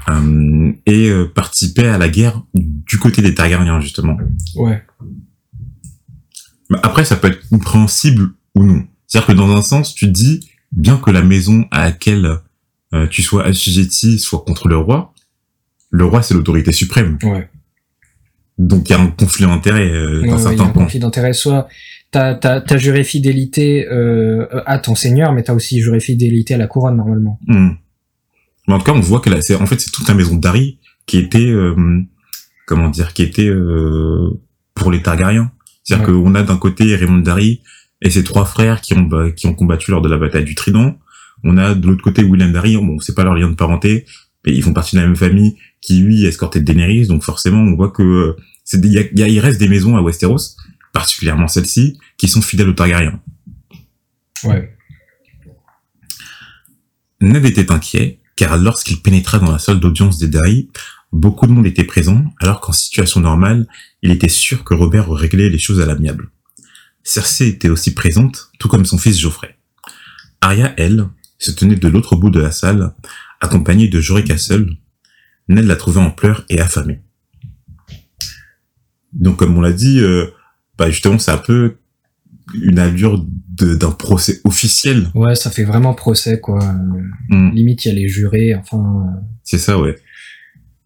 euh, 0.10 0.72
et 0.86 1.10
euh, 1.10 1.26
participait 1.26 1.88
à 1.88 1.98
la 1.98 2.10
guerre 2.10 2.42
du 2.54 2.98
côté 2.98 3.22
des 3.22 3.36
Targaryens 3.36 3.82
justement. 3.82 4.18
Ouais. 4.56 4.84
Mais 6.70 6.78
après, 6.84 7.06
ça 7.06 7.16
peut 7.16 7.30
être 7.30 7.48
compréhensible 7.50 8.32
ou 8.56 8.64
non. 8.64 8.86
C'est-à-dire 9.08 9.28
que 9.28 9.34
dans 9.34 9.56
un 9.56 9.62
sens, 9.62 9.96
tu 9.96 10.08
te 10.08 10.12
dis 10.12 10.50
bien 10.72 10.98
que 10.98 11.12
la 11.12 11.22
maison 11.22 11.66
à 11.72 11.86
laquelle 11.86 12.40
euh, 12.94 13.08
tu 13.08 13.22
sois 13.22 13.46
assujetti 13.46 14.20
soit 14.20 14.44
contre 14.46 14.68
le 14.68 14.78
roi, 14.78 15.14
le 15.90 16.06
roi 16.06 16.22
c'est 16.22 16.34
l'autorité 16.34 16.72
suprême. 16.72 17.18
Ouais. 17.24 17.50
Donc 18.58 18.90
il 18.90 18.94
y 18.94 18.96
a 18.96 19.00
un 19.02 19.08
conflit 19.08 19.46
d'intérêts 19.46 19.90
euh, 19.90 20.22
Ouais, 20.22 20.28
dans 20.28 20.28
ouais, 20.28 20.28
il 20.28 20.30
y 20.30 20.34
a 20.34 20.38
certains 20.40 20.64
un 20.64 20.68
points. 20.70 20.84
conflit 20.84 21.00
d'intérêt. 21.00 21.34
Soit 21.34 21.68
t'as 22.12 22.36
t'as 22.36 22.62
t'as 22.62 22.78
juré 22.78 23.04
fidélité 23.04 23.88
euh, 23.90 24.48
à 24.66 24.80
ton 24.80 24.96
seigneur, 24.96 25.34
mais 25.34 25.44
t'as 25.44 25.54
aussi 25.54 25.80
juré 25.82 26.00
fidélité 26.00 26.54
à 26.56 26.58
la 26.58 26.68
couronne 26.68 26.98
normalement. 26.98 27.40
Hmm. 27.48 27.70
Mais 28.68 28.74
en 28.74 28.80
tout 28.80 28.86
cas, 28.86 28.94
on 28.94 29.00
voit 29.00 29.20
que 29.20 29.30
là, 29.30 29.38
c'est 29.42 29.56
en 29.56 29.66
fait 29.66 29.80
c'est 29.80 29.92
toute 29.92 30.08
la 30.08 30.14
maison 30.14 30.36
d'Harry 30.36 30.80
qui 31.06 31.18
était 31.20 31.46
euh, 31.48 31.76
comment 32.66 32.90
dire, 32.90 33.14
qui 33.14 33.24
était 33.24 33.48
euh, 33.48 34.30
pour 34.74 34.92
les 34.92 35.02
Targaryens. 35.02 35.52
C'est-à-dire 35.84 36.10
Ouais. 36.10 36.14
qu'on 36.22 36.36
a 36.36 36.44
d'un 36.44 36.58
côté 36.58 36.96
Raymond 36.96 37.20
Darry 37.20 37.62
et 38.02 38.10
ses 38.10 38.24
trois 38.24 38.44
frères 38.46 38.82
qui 38.82 38.94
ont 38.94 39.10
qui 39.36 39.48
ont 39.48 39.54
combattu 39.54 39.92
lors 39.92 40.02
de 40.02 40.10
la 40.10 40.18
bataille 40.18 40.44
du 40.46 40.56
Trident. 40.56 40.96
On 41.44 41.58
a 41.58 41.76
de 41.76 41.86
l'autre 41.88 42.04
côté 42.04 42.24
William 42.24 42.52
Darry, 42.52 42.76
bon, 42.78 43.00
c'est 43.00 43.16
pas 43.16 43.24
leur 43.24 43.36
lien 43.36 43.48
de 43.50 43.56
parenté, 43.56 44.06
mais 44.48 44.56
ils 44.56 44.64
font 44.64 44.72
partie 44.74 44.96
de 44.96 45.02
la 45.02 45.08
même 45.08 45.16
famille 45.18 45.58
qui 45.82 46.00
lui 46.00 46.26
escortait 46.26 46.62
Daenerys, 46.62 47.08
donc 47.08 47.22
forcément 47.24 47.60
on 47.60 47.76
voit 47.76 47.92
que 47.92 48.02
euh, 48.02 48.36
c'est 48.64 48.84
il 48.84 48.94
y 48.94 48.98
a, 48.98 49.02
il 49.12 49.20
y 49.20 49.24
a- 49.24 49.28
il 49.28 49.40
reste 49.42 49.60
des 49.60 49.68
maisons 49.68 49.98
à 49.98 50.02
Westeros, 50.02 50.56
particulièrement 50.94 51.50
celle-ci, 51.50 52.00
qui 52.18 52.28
sont 52.30 52.42
fidèles 52.42 52.70
aux 52.70 52.74
Targaryens. 52.74 53.20
Ouais. 54.46 54.74
Ned 57.20 57.46
était 57.46 57.72
inquiet, 57.72 58.22
car 58.38 58.58
lorsqu'il 58.58 59.02
pénétra 59.02 59.40
dans 59.40 59.52
la 59.52 59.60
salle 59.60 59.80
d'audience 59.82 60.18
des 60.18 60.28
Dari, 60.30 60.70
beaucoup 61.12 61.46
de 61.46 61.52
monde 61.52 61.66
était 61.66 61.84
présent, 61.84 62.24
alors 62.40 62.62
qu'en 62.62 62.72
situation 62.72 63.20
normale, 63.20 63.68
il 64.02 64.12
était 64.12 64.30
sûr 64.30 64.64
que 64.64 64.74
Robert 64.76 65.12
réglait 65.12 65.50
les 65.50 65.58
choses 65.60 65.82
à 65.82 65.86
l'amiable. 65.86 66.30
Cersei 67.04 67.48
était 67.50 67.70
aussi 67.70 67.94
présente, 67.94 68.50
tout 68.60 68.70
comme 68.70 68.86
son 68.86 68.98
fils 68.98 69.20
Geoffrey. 69.20 69.58
Arya, 70.42 70.74
elle, 70.78 71.10
se 71.40 71.52
tenait 71.52 71.76
de 71.76 71.88
l'autre 71.88 72.16
bout 72.16 72.30
de 72.30 72.40
la 72.40 72.52
salle, 72.52 72.94
accompagnée 73.42 73.88
de 73.88 74.00
Jory 74.00 74.24
Castle. 74.24 74.68
Ned 75.50 75.66
la 75.66 75.76
trouvait 75.76 76.02
en 76.02 76.12
pleurs 76.12 76.46
et 76.50 76.60
affamée. 76.60 77.02
Donc, 79.14 79.38
comme 79.38 79.58
on 79.58 79.62
l'a 79.62 79.72
dit, 79.74 80.00
euh, 80.00 80.26
bah 80.78 80.90
justement, 80.90 81.18
c'est 81.18 81.32
un 81.32 81.38
peu 81.38 81.78
une 82.54 82.80
allure 82.80 83.26
d'un 83.60 83.92
procès 83.92 84.40
officiel. 84.44 85.08
Ouais, 85.16 85.36
ça 85.36 85.50
fait 85.50 85.64
vraiment 85.64 85.94
procès 85.94 86.40
quoi. 86.40 86.60
Hmm, 87.30 87.52
Limite, 87.52 87.86
il 87.86 87.88
y 87.90 87.92
a 87.92 87.96
les 87.96 88.08
jurés, 88.08 88.56
enfin 88.56 88.78
euh, 88.78 89.22
c'est 89.44 89.58
ça, 89.58 89.80
ouais. 89.80 89.96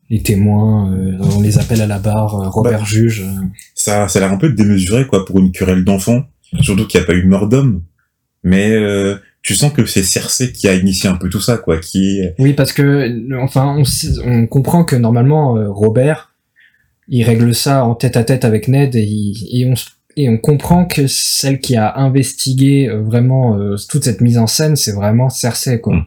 les 0.09 0.24
témoins, 0.24 0.92
euh, 0.94 1.18
on 1.19 1.42
les 1.42 1.57
appelle 1.59 1.81
à 1.81 1.88
la 1.88 2.00
barre, 2.00 2.36
euh, 2.36 2.50
Robert 2.50 2.86
juge. 2.86 3.21
euh. 3.21 3.42
ça, 3.75 4.07
ça 4.07 4.19
a 4.19 4.21
l'air 4.21 4.31
un 4.31 4.38
peu 4.38 4.50
démesuré 4.51 5.06
quoi 5.06 5.25
pour 5.25 5.39
une 5.39 5.51
querelle 5.51 5.83
d'enfant. 5.83 6.24
Surtout 6.62 6.88
qu'il 6.88 7.00
n'y 7.00 7.03
a 7.03 7.07
pas 7.07 7.13
eu 7.15 7.25
mort 7.25 7.48
d'homme. 7.48 7.83
Mais 8.44 8.71
euh, 8.71 9.15
tu 9.42 9.56
sens 9.56 9.74
que 9.74 9.86
c'est 9.86 10.04
Cersei 10.04 10.52
qui 10.52 10.68
a 10.68 10.76
initié 10.76 11.10
un 11.10 11.16
peu 11.16 11.30
tout 11.30 11.40
ça, 11.42 11.58
quoi. 11.58 11.80
Qui 11.80 12.22
Oui, 12.40 12.54
parce 12.54 12.74
que 12.74 13.36
enfin, 13.42 13.82
on, 14.26 14.48
comprend 14.48 14.84
que 14.84 14.96
normalement 14.96 15.58
euh, 15.58 15.70
Robert, 15.72 16.34
il 17.08 17.24
règle 17.24 17.54
ça 17.56 17.84
en 17.84 17.96
tête 17.96 18.16
à 18.18 18.24
tête 18.24 18.46
avec 18.46 18.68
Ned 18.68 18.96
et, 18.96 19.02
il- 19.04 19.48
et 19.52 19.66
on 19.66 19.74
et 20.18 20.28
on 20.28 20.38
comprend 20.38 20.86
que 20.86 21.08
celle 21.08 21.60
qui 21.62 21.78
a 21.78 21.98
investigué 21.98 22.90
euh, 22.90 23.02
vraiment 23.02 23.58
euh, 23.58 23.78
toute 23.90 24.04
cette 24.04 24.20
mise 24.20 24.38
en 24.38 24.46
scène, 24.46 24.76
c'est 24.76 24.92
vraiment 24.92 25.30
Cersei 25.30 25.80
quoi. 25.80 25.96
Mm. 25.96 26.06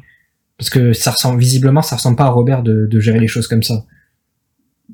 Parce 0.58 0.70
que 0.70 0.92
ça 0.92 1.10
ressemble 1.10 1.40
visiblement, 1.40 1.80
ça 1.82 1.96
ressemble 1.96 2.16
pas 2.16 2.24
à 2.26 2.28
Robert 2.28 2.62
de, 2.62 2.86
de 2.88 3.00
gérer 3.00 3.18
les 3.18 3.26
choses 3.28 3.48
comme 3.48 3.62
ça. 3.62 3.84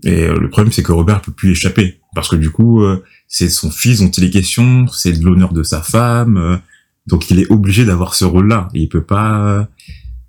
et 0.05 0.23
euh, 0.23 0.39
le 0.39 0.49
problème 0.49 0.73
c'est 0.73 0.83
que 0.85 0.93
Robert 0.93 1.21
peut 1.23 1.33
plus 1.33 1.51
échapper 1.51 1.99
parce 2.15 2.29
que 2.29 2.37
du 2.37 2.51
coup 2.51 2.83
euh, 2.83 3.03
c'est 3.29 3.49
son 3.49 3.71
fils 3.71 3.99
dont 4.01 4.11
il 4.11 4.25
est 4.25 4.31
question, 4.31 4.87
c'est 4.89 5.13
de 5.13 5.25
l'honneur 5.25 5.53
de 5.53 5.63
sa 5.65 5.83
femme, 5.83 6.61
donc 7.07 7.31
il 7.31 7.41
est 7.41 7.51
obligé 7.51 7.85
d'avoir 7.85 8.15
ce 8.15 8.25
rôle-là. 8.25 8.69
Il 8.75 8.89
peut 8.89 9.05
pas, 9.05 9.69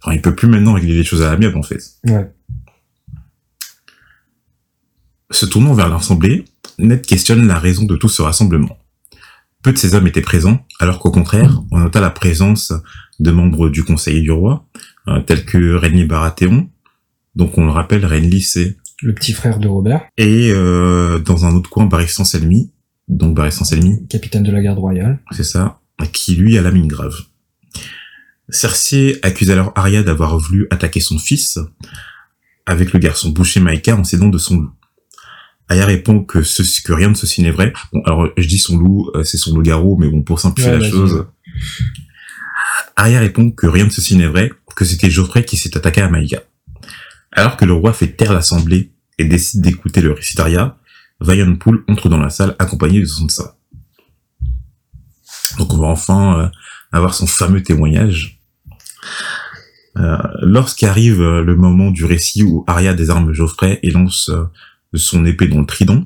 enfin 0.02 0.16
il 0.16 0.22
peut 0.22 0.36
plus 0.36 0.48
maintenant 0.48 0.74
régler 0.74 0.96
les 0.96 1.04
choses 1.04 1.22
à 1.22 1.32
l'amiable 1.32 1.58
en 1.58 1.64
fait. 1.64 1.82
Ouais. 2.08 2.32
Se 5.32 5.46
tournant 5.46 5.74
vers 5.74 5.88
l'assemblée, 5.88 6.46
Ned 6.78 7.06
questionne 7.06 7.48
la 7.48 7.58
raison 7.58 7.86
de 7.86 7.96
tout 7.96 8.10
ce 8.10 8.22
rassemblement. 8.22 8.78
Peu 9.64 9.72
de 9.72 9.78
ces 9.78 9.94
hommes 9.96 10.08
étaient 10.08 10.22
présents, 10.22 10.66
alors 10.80 11.00
qu'au 11.00 11.12
contraire, 11.12 11.62
on 11.72 11.80
nota 11.80 12.02
la 12.02 12.10
présence 12.10 12.74
de 13.20 13.32
membres 13.32 13.70
du 13.70 13.84
conseil 13.84 14.22
du 14.22 14.32
roi, 14.32 14.66
euh, 15.08 15.22
tels 15.22 15.46
que 15.46 15.76
Renly 15.76 16.06
Baratheon, 16.06 16.68
donc 17.36 17.58
on 17.58 17.66
le 17.66 17.72
rappelle, 17.72 18.06
Renly 18.06 18.42
c'est, 18.42 18.78
Le 19.04 19.14
petit 19.14 19.34
frère 19.34 19.60
de 19.60 19.68
Robert, 19.68 20.02
et 20.18 20.52
euh, 20.52 21.20
dans 21.20 21.46
un 21.46 21.54
autre 21.54 21.70
coin, 21.70 21.86
Barristan 21.86 22.24
Selmy, 22.24 22.72
donc 23.08 23.36
Barristan 23.36 23.64
Selmy, 23.64 24.08
capitaine 24.08 24.44
de 24.44 24.52
la 24.52 24.62
garde 24.62 24.80
royale. 24.80 25.20
c'est 25.32 25.44
ça, 25.44 25.81
qui 26.08 26.36
lui 26.36 26.58
a 26.58 26.62
la 26.62 26.72
mine 26.72 26.88
grave. 26.88 27.16
Cersei 28.50 29.20
accuse 29.22 29.50
alors 29.52 29.72
Arya 29.76 30.04
d'avoir 30.04 30.38
voulu 30.38 30.68
attaquer 30.72 31.00
son 31.00 31.18
fils 31.18 31.60
avec 32.66 32.94
le 32.94 33.00
garçon 33.00 33.30
boucher 33.30 33.60
Maïka 33.60 33.96
en 33.96 34.04
s'aidant 34.04 34.30
de 34.30 34.38
son 34.38 34.60
loup. 34.60 34.72
Arya 35.70 35.86
répond 35.86 36.24
que, 36.24 36.40
rien 36.92 37.12
de 37.12 37.18
ceci 37.18 37.42
n'est 37.42 37.52
vrai. 37.52 37.72
Bon, 37.94 38.02
alors 38.06 38.30
je 38.36 38.48
dis 38.48 38.60
son 38.60 38.78
loup, 38.78 39.10
euh, 39.16 39.24
c'est 39.24 39.38
son 39.38 39.56
loup-garou, 39.56 39.98
mais 39.98 40.10
bon, 40.10 40.22
pour 40.22 40.40
simplifier 40.40 40.74
Ouais, 40.74 40.80
la 40.80 40.90
chose. 40.90 41.26
Arya 42.98 43.22
répond 43.22 43.52
que 43.52 43.68
rien 43.68 43.86
de 43.86 43.92
ceci 43.92 44.18
n'est 44.18 44.28
vrai, 44.28 44.52
que 44.76 44.84
c'était 44.84 45.10
Geoffrey 45.10 45.46
qui 45.46 45.56
s'est 45.56 45.76
attaqué 45.78 46.02
à 46.02 46.10
Maïka. 46.10 46.44
Alors 47.32 47.56
que 47.56 47.64
le 47.64 47.74
roi 47.74 47.94
fait 47.94 48.08
taire 48.08 48.34
l'assemblée 48.34 48.92
et 49.18 49.24
décide 49.24 49.62
d'écouter 49.62 50.02
le 50.02 50.12
récit 50.12 50.36
d'Arya, 50.36 50.78
Vaillant 51.22 51.56
Pool 51.56 51.86
entre 51.88 52.10
dans 52.10 52.18
la 52.18 52.30
salle 52.30 52.56
accompagné 52.60 53.00
de 53.00 53.06
Sansa. 53.06 53.56
Donc 55.58 55.74
on 55.74 55.78
va 55.78 55.88
enfin 55.88 56.40
euh, 56.40 56.48
avoir 56.92 57.14
son 57.14 57.28
fameux 57.28 57.64
témoignage. 57.64 58.40
Euh, 59.98 60.18
Lorsqu'arrive 60.42 61.22
euh, 61.22 61.44
le 61.44 61.56
moment 61.56 61.92
du 61.92 62.06
récit 62.06 62.44
où 62.44 62.64
Arya 62.68 62.94
désarme 62.94 63.34
Geoffrey 63.34 63.80
et 63.84 63.92
lance 63.92 64.30
euh, 64.30 64.46
son 64.94 65.26
épée 65.26 65.48
dans 65.48 65.60
le 65.60 65.66
trident, 65.66 66.06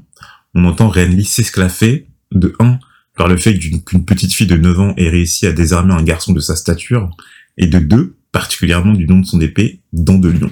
on 0.53 0.65
entend 0.65 0.89
Renly 0.89 1.25
s'esclaffer 1.25 2.07
de 2.31 2.53
un 2.59 2.79
par 3.15 3.27
le 3.27 3.37
fait 3.37 3.57
qu'une 3.57 4.05
petite 4.05 4.33
fille 4.33 4.47
de 4.47 4.57
9 4.57 4.79
ans 4.79 4.93
ait 4.97 5.09
réussi 5.09 5.45
à 5.45 5.53
désarmer 5.53 5.93
un 5.93 6.03
garçon 6.03 6.33
de 6.33 6.39
sa 6.41 6.55
stature, 6.55 7.09
et 7.57 7.67
de 7.67 7.79
deux, 7.79 8.17
particulièrement 8.33 8.93
du 8.93 9.07
nom 9.07 9.19
de 9.19 9.25
son 9.25 9.39
épée, 9.39 9.79
Dent 9.93 10.17
de 10.17 10.29
Lion. 10.29 10.51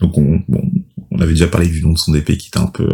Donc 0.00 0.18
on 0.18 0.42
avait 1.20 1.32
déjà 1.32 1.46
parlé 1.46 1.68
du 1.68 1.80
nom 1.82 1.92
de 1.92 1.98
son 1.98 2.14
épée 2.14 2.36
qui 2.36 2.48
était 2.48 2.58
un 2.58 2.66
peu... 2.66 2.88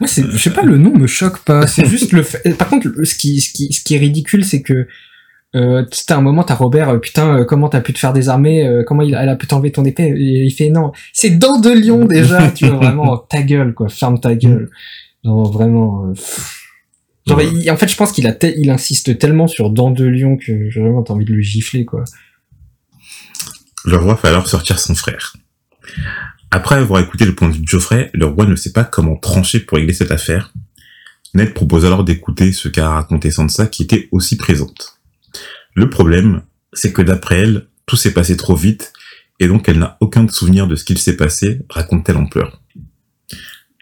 euh, 0.00 0.04
Ouais, 0.04 0.08
c'est, 0.08 0.22
je 0.30 0.36
sais 0.38 0.50
pas, 0.52 0.62
le 0.62 0.78
nom 0.78 0.92
me 0.96 1.06
choque 1.06 1.38
pas. 1.40 1.66
C'est 1.66 1.86
juste 1.88 2.12
le 2.12 2.22
fait. 2.22 2.56
Par 2.56 2.68
contre, 2.68 2.88
ce 3.04 3.14
qui, 3.14 3.40
ce 3.40 3.52
qui, 3.52 3.72
ce 3.72 3.82
qui 3.82 3.94
est 3.94 3.98
ridicule, 3.98 4.44
c'est 4.44 4.62
que, 4.62 4.86
euh, 5.56 5.84
à 6.10 6.14
un 6.14 6.20
moment, 6.20 6.44
t'as 6.44 6.54
Robert, 6.54 6.90
euh, 6.90 6.98
putain, 6.98 7.38
euh, 7.38 7.44
comment 7.44 7.68
t'as 7.68 7.80
pu 7.80 7.92
te 7.94 7.98
faire 7.98 8.12
désarmer, 8.12 8.66
euh, 8.66 8.82
comment 8.86 9.02
il, 9.02 9.14
elle 9.14 9.28
a 9.30 9.36
pu 9.36 9.46
t'enlever 9.46 9.72
ton 9.72 9.84
épée, 9.84 10.04
et 10.08 10.44
il 10.44 10.50
fait 10.50 10.68
non, 10.68 10.92
c'est 11.12 11.30
dents 11.30 11.58
de 11.58 11.70
lion 11.70 12.04
déjà, 12.04 12.50
tu 12.54 12.66
vois, 12.68 12.76
vraiment, 12.76 13.16
ta 13.16 13.42
gueule, 13.42 13.72
quoi, 13.74 13.88
ferme 13.88 14.20
ta 14.20 14.34
gueule. 14.34 14.70
Genre, 15.24 15.50
vraiment, 15.52 16.06
euh. 16.08 16.12
Genre, 17.26 17.42
il- 17.42 17.70
en 17.70 17.76
fait, 17.76 17.88
je 17.88 17.96
pense 17.96 18.12
qu'il 18.12 18.26
a, 18.26 18.32
te- 18.32 18.46
il 18.56 18.70
insiste 18.70 19.18
tellement 19.18 19.46
sur 19.48 19.70
dents 19.70 19.90
de 19.90 20.04
lion 20.04 20.36
que 20.36 20.78
vraiment 20.78 21.02
t'as 21.02 21.14
envie 21.14 21.24
de 21.24 21.32
le 21.34 21.40
gifler, 21.42 21.84
quoi. 21.84 22.04
Le 23.84 23.96
roi 23.96 24.16
fait 24.16 24.28
alors 24.28 24.46
sortir 24.48 24.78
son 24.78 24.94
frère. 24.94 25.34
Après 26.50 26.76
avoir 26.76 27.00
écouté 27.00 27.24
le 27.24 27.34
point 27.34 27.48
de 27.48 27.54
vue 27.54 27.60
de 27.60 27.68
Geoffrey, 27.68 28.10
le 28.14 28.26
roi 28.26 28.46
ne 28.46 28.56
sait 28.56 28.72
pas 28.72 28.84
comment 28.84 29.16
trancher 29.16 29.60
pour 29.60 29.76
régler 29.76 29.92
cette 29.92 30.10
affaire. 30.10 30.52
Ned 31.34 31.52
propose 31.52 31.84
alors 31.84 32.04
d'écouter 32.04 32.52
ce 32.52 32.68
qu'a 32.68 32.88
raconté 32.88 33.30
Sansa 33.30 33.66
qui 33.66 33.82
était 33.82 34.08
aussi 34.12 34.36
présente. 34.36 34.98
Le 35.74 35.90
problème, 35.90 36.42
c'est 36.72 36.92
que 36.92 37.02
d'après 37.02 37.40
elle, 37.40 37.68
tout 37.86 37.96
s'est 37.96 38.14
passé 38.14 38.36
trop 38.36 38.56
vite 38.56 38.92
et 39.40 39.46
donc 39.46 39.68
elle 39.68 39.78
n'a 39.78 39.96
aucun 40.00 40.26
souvenir 40.28 40.66
de 40.66 40.74
ce 40.74 40.84
qu'il 40.84 40.98
s'est 40.98 41.16
passé, 41.16 41.60
raconte-t-elle 41.68 42.16
en 42.16 42.26
pleurs. 42.26 42.62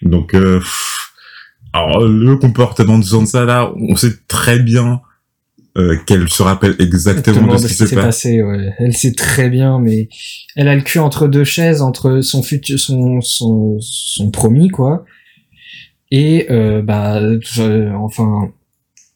Donc, 0.03 0.35
euh, 0.35 0.61
Alors, 1.73 2.07
le 2.07 2.37
comportement 2.37 2.99
de 2.99 3.05
Sansa, 3.05 3.45
là, 3.45 3.73
on 3.77 3.97
sait 3.97 4.19
très 4.29 4.59
bien 4.59 5.01
euh, 5.77 5.97
qu'elle 6.07 6.29
se 6.29 6.43
rappelle 6.43 6.77
exactement 6.79 7.55
de 7.55 7.59
ce 7.59 7.67
qui 7.69 7.75
s'est 7.75 7.95
passé. 7.95 8.43
Ouais. 8.43 8.73
Elle 8.79 8.95
sait 8.95 9.13
très 9.13 9.51
bien, 9.51 9.79
mais 9.79 10.09
elle 10.55 10.69
a 10.69 10.75
le 10.75 10.83
cul 10.83 10.99
entre 10.99 11.29
deux 11.29 11.45
chaises, 11.45 11.83
entre 11.83 12.21
son 12.21 12.43
futur, 12.43 12.79
son, 12.79 13.21
son, 13.21 13.79
son 13.81 14.31
promis, 14.31 14.69
quoi, 14.69 15.05
et 16.11 16.47
euh, 16.51 16.83
bah, 16.83 17.21
euh, 17.21 17.93
enfin, 17.95 18.51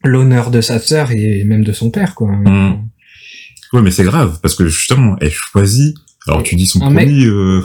l'honneur 0.04 0.50
de 0.50 0.60
sa 0.60 0.78
sœur 0.78 1.12
et 1.12 1.44
même 1.44 1.64
de 1.64 1.72
son 1.72 1.90
père, 1.90 2.14
quoi. 2.14 2.30
Mmh. 2.30 2.88
Ouais, 3.72 3.82
mais 3.82 3.90
c'est 3.90 4.04
grave 4.04 4.40
parce 4.42 4.54
que 4.56 4.66
justement, 4.66 5.16
elle 5.20 5.30
choisit. 5.30 5.96
Alors 6.26 6.42
tu 6.42 6.56
dis 6.56 6.66
son 6.66 6.80
promis. 6.80 7.24
Euh, 7.24 7.62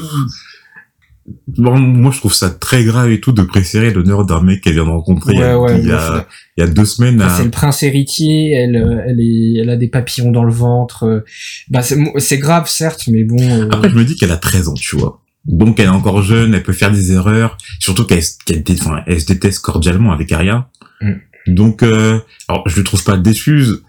bon, 1.48 1.80
moi, 1.80 2.12
je 2.12 2.20
trouve 2.20 2.34
ça 2.34 2.50
très 2.50 2.84
grave 2.84 3.12
et 3.12 3.20
tout 3.20 3.32
de 3.32 3.42
préférer 3.42 3.92
l'honneur 3.92 4.26
d'un 4.26 4.42
mec 4.42 4.62
qu'elle 4.62 4.74
vient 4.74 4.86
de 4.86 4.90
rencontrer 4.90 5.34
il, 5.34 5.40
y 5.40 5.44
a, 5.44 6.28
il, 6.58 6.62
y 6.62 6.64
a, 6.64 6.68
deux 6.68 6.86
semaines. 6.86 7.24
C'est 7.36 7.44
le 7.44 7.52
prince 7.52 7.84
héritier, 7.84 8.52
elle, 8.52 9.04
elle, 9.08 9.20
est, 9.20 9.62
elle 9.62 9.70
a 9.70 9.78
des 9.78 9.88
papillons 9.88 10.32
dans 10.32 10.44
le 10.44 10.54
ventre. 10.54 11.24
Bah, 11.70 11.82
c'est 11.82 12.38
grave, 12.38 12.68
certes, 12.68 13.08
mais 13.08 13.24
bon. 13.24 13.38
Euh, 13.40 13.70
Après, 13.72 13.90
je 13.90 13.96
me 13.96 14.06
dis 14.06 14.16
qu'elle 14.16 14.32
a 14.32 14.38
13 14.38 14.70
ans, 14.70 14.74
tu 14.74 14.98
vois. 14.98 15.22
Donc, 15.46 15.80
elle 15.80 15.86
est 15.86 15.90
encore 15.90 16.22
jeune, 16.22 16.54
elle 16.54 16.64
peut 16.64 16.74
faire 16.74 16.92
des 16.92 17.12
erreurs. 17.12 17.58
Surtout 17.80 18.06
qu'elle 18.06 18.24
qu 18.46 18.74
enfin, 18.74 19.04
elle 19.06 19.22
se 19.22 19.28
déteste 19.28 19.60
cordialement 19.60 20.12
avec 20.12 20.32
Arya. 20.32 20.70
Mm. 21.02 21.14
Donc, 21.48 21.84
euh, 21.84 22.20
alors, 22.48 22.68
je 22.68 22.80
ne 22.80 22.86
trouve 22.86 23.04
pas 23.04 23.18
d'excuses, 23.18 23.84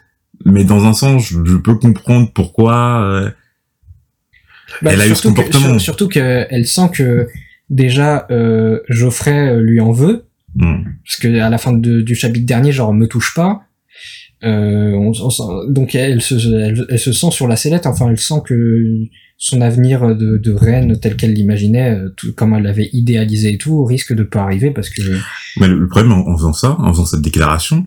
mais 0.45 0.64
dans 0.64 0.85
un 0.85 0.93
sens, 0.93 1.28
je, 1.28 1.57
peux 1.57 1.76
comprendre 1.76 2.31
pourquoi 2.35 3.02
euh, 3.02 3.31
bah, 4.83 4.93
elle 4.93 5.01
a 5.01 5.09
eu 5.09 5.15
ce 5.15 5.29
comportement. 5.29 5.79
surtout 5.79 6.09
qu'elle 6.09 6.67
sent 6.67 6.91
que 6.93 7.29
déjà 7.71 8.27
euh, 8.31 8.81
Geoffrey 8.89 9.49
euh, 9.49 9.61
lui 9.61 9.81
en 9.81 9.93
veut. 9.93 10.25
Hmm. 10.59 10.85
parce 11.05 11.17
que 11.17 11.39
à 11.39 11.51
la 11.51 11.59
fin 11.59 11.75
du 11.75 12.15
chapitre 12.15 12.47
dernier 12.47 12.73
genre 12.73 12.95
me 12.95 13.07
touche 13.07 13.35
pas. 13.35 13.61
Euh, 14.45 14.93
on, 14.93 15.13
donc 15.69 15.95
elle 15.95 16.21
se 16.21 16.35
elle, 16.35 16.99
se 16.99 17.13
sent 17.13 17.31
sur 17.31 17.49
la 17.49 17.57
sellette. 17.57 17.87
Enfin 17.87 18.09
elle 18.11 18.19
sent 18.19 18.43
que 18.45 19.07
son 19.39 19.61
avenir 19.61 20.15
de, 20.17 20.39
de 20.39 20.53
reine 20.53 20.99
tel 20.99 21.17
qu'elle 21.17 21.33
l'imaginait 21.33 21.95
euh, 21.95 22.33
comme 22.37 22.55
elle 22.55 22.63
l'avait 22.63 22.89
idéalisé 22.93 23.55
et 23.55 23.59
tout 23.59 23.85
risque 23.85 24.15
de 24.15 24.23
pas 24.23 24.43
arriver 24.43 24.71
parce 24.71 24.89
que 24.89 25.03
mais 25.59 25.69
le, 25.69 25.87
problème 25.89 26.13
en, 26.13 26.37
faisant 26.37 26.55
ça 26.55 26.77
en 26.79 26.93
faisant 26.93 27.05
cette 27.05 27.21
déclaration 27.21 27.87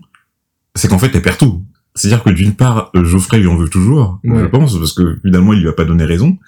c'est 0.76 0.88
qu'en 0.88 0.98
fait 0.98 1.10
elle 1.14 1.22
perd 1.22 1.38
tout. 1.38 1.64
C'est-à-dire 1.96 2.22
que 2.22 2.30
d'une 2.30 2.54
part 2.54 2.92
Geoffrey 2.94 3.38
lui 3.38 3.48
en 3.48 3.56
veut 3.56 3.68
toujours 3.68 4.20
je 4.22 4.46
pense 4.46 4.78
parce 4.78 4.92
que 4.92 5.18
finalement 5.22 5.52
il 5.52 5.60
lui 5.60 5.68
a 5.68 5.72
pas 5.72 5.84
donné 5.84 6.04
raison 6.04 6.38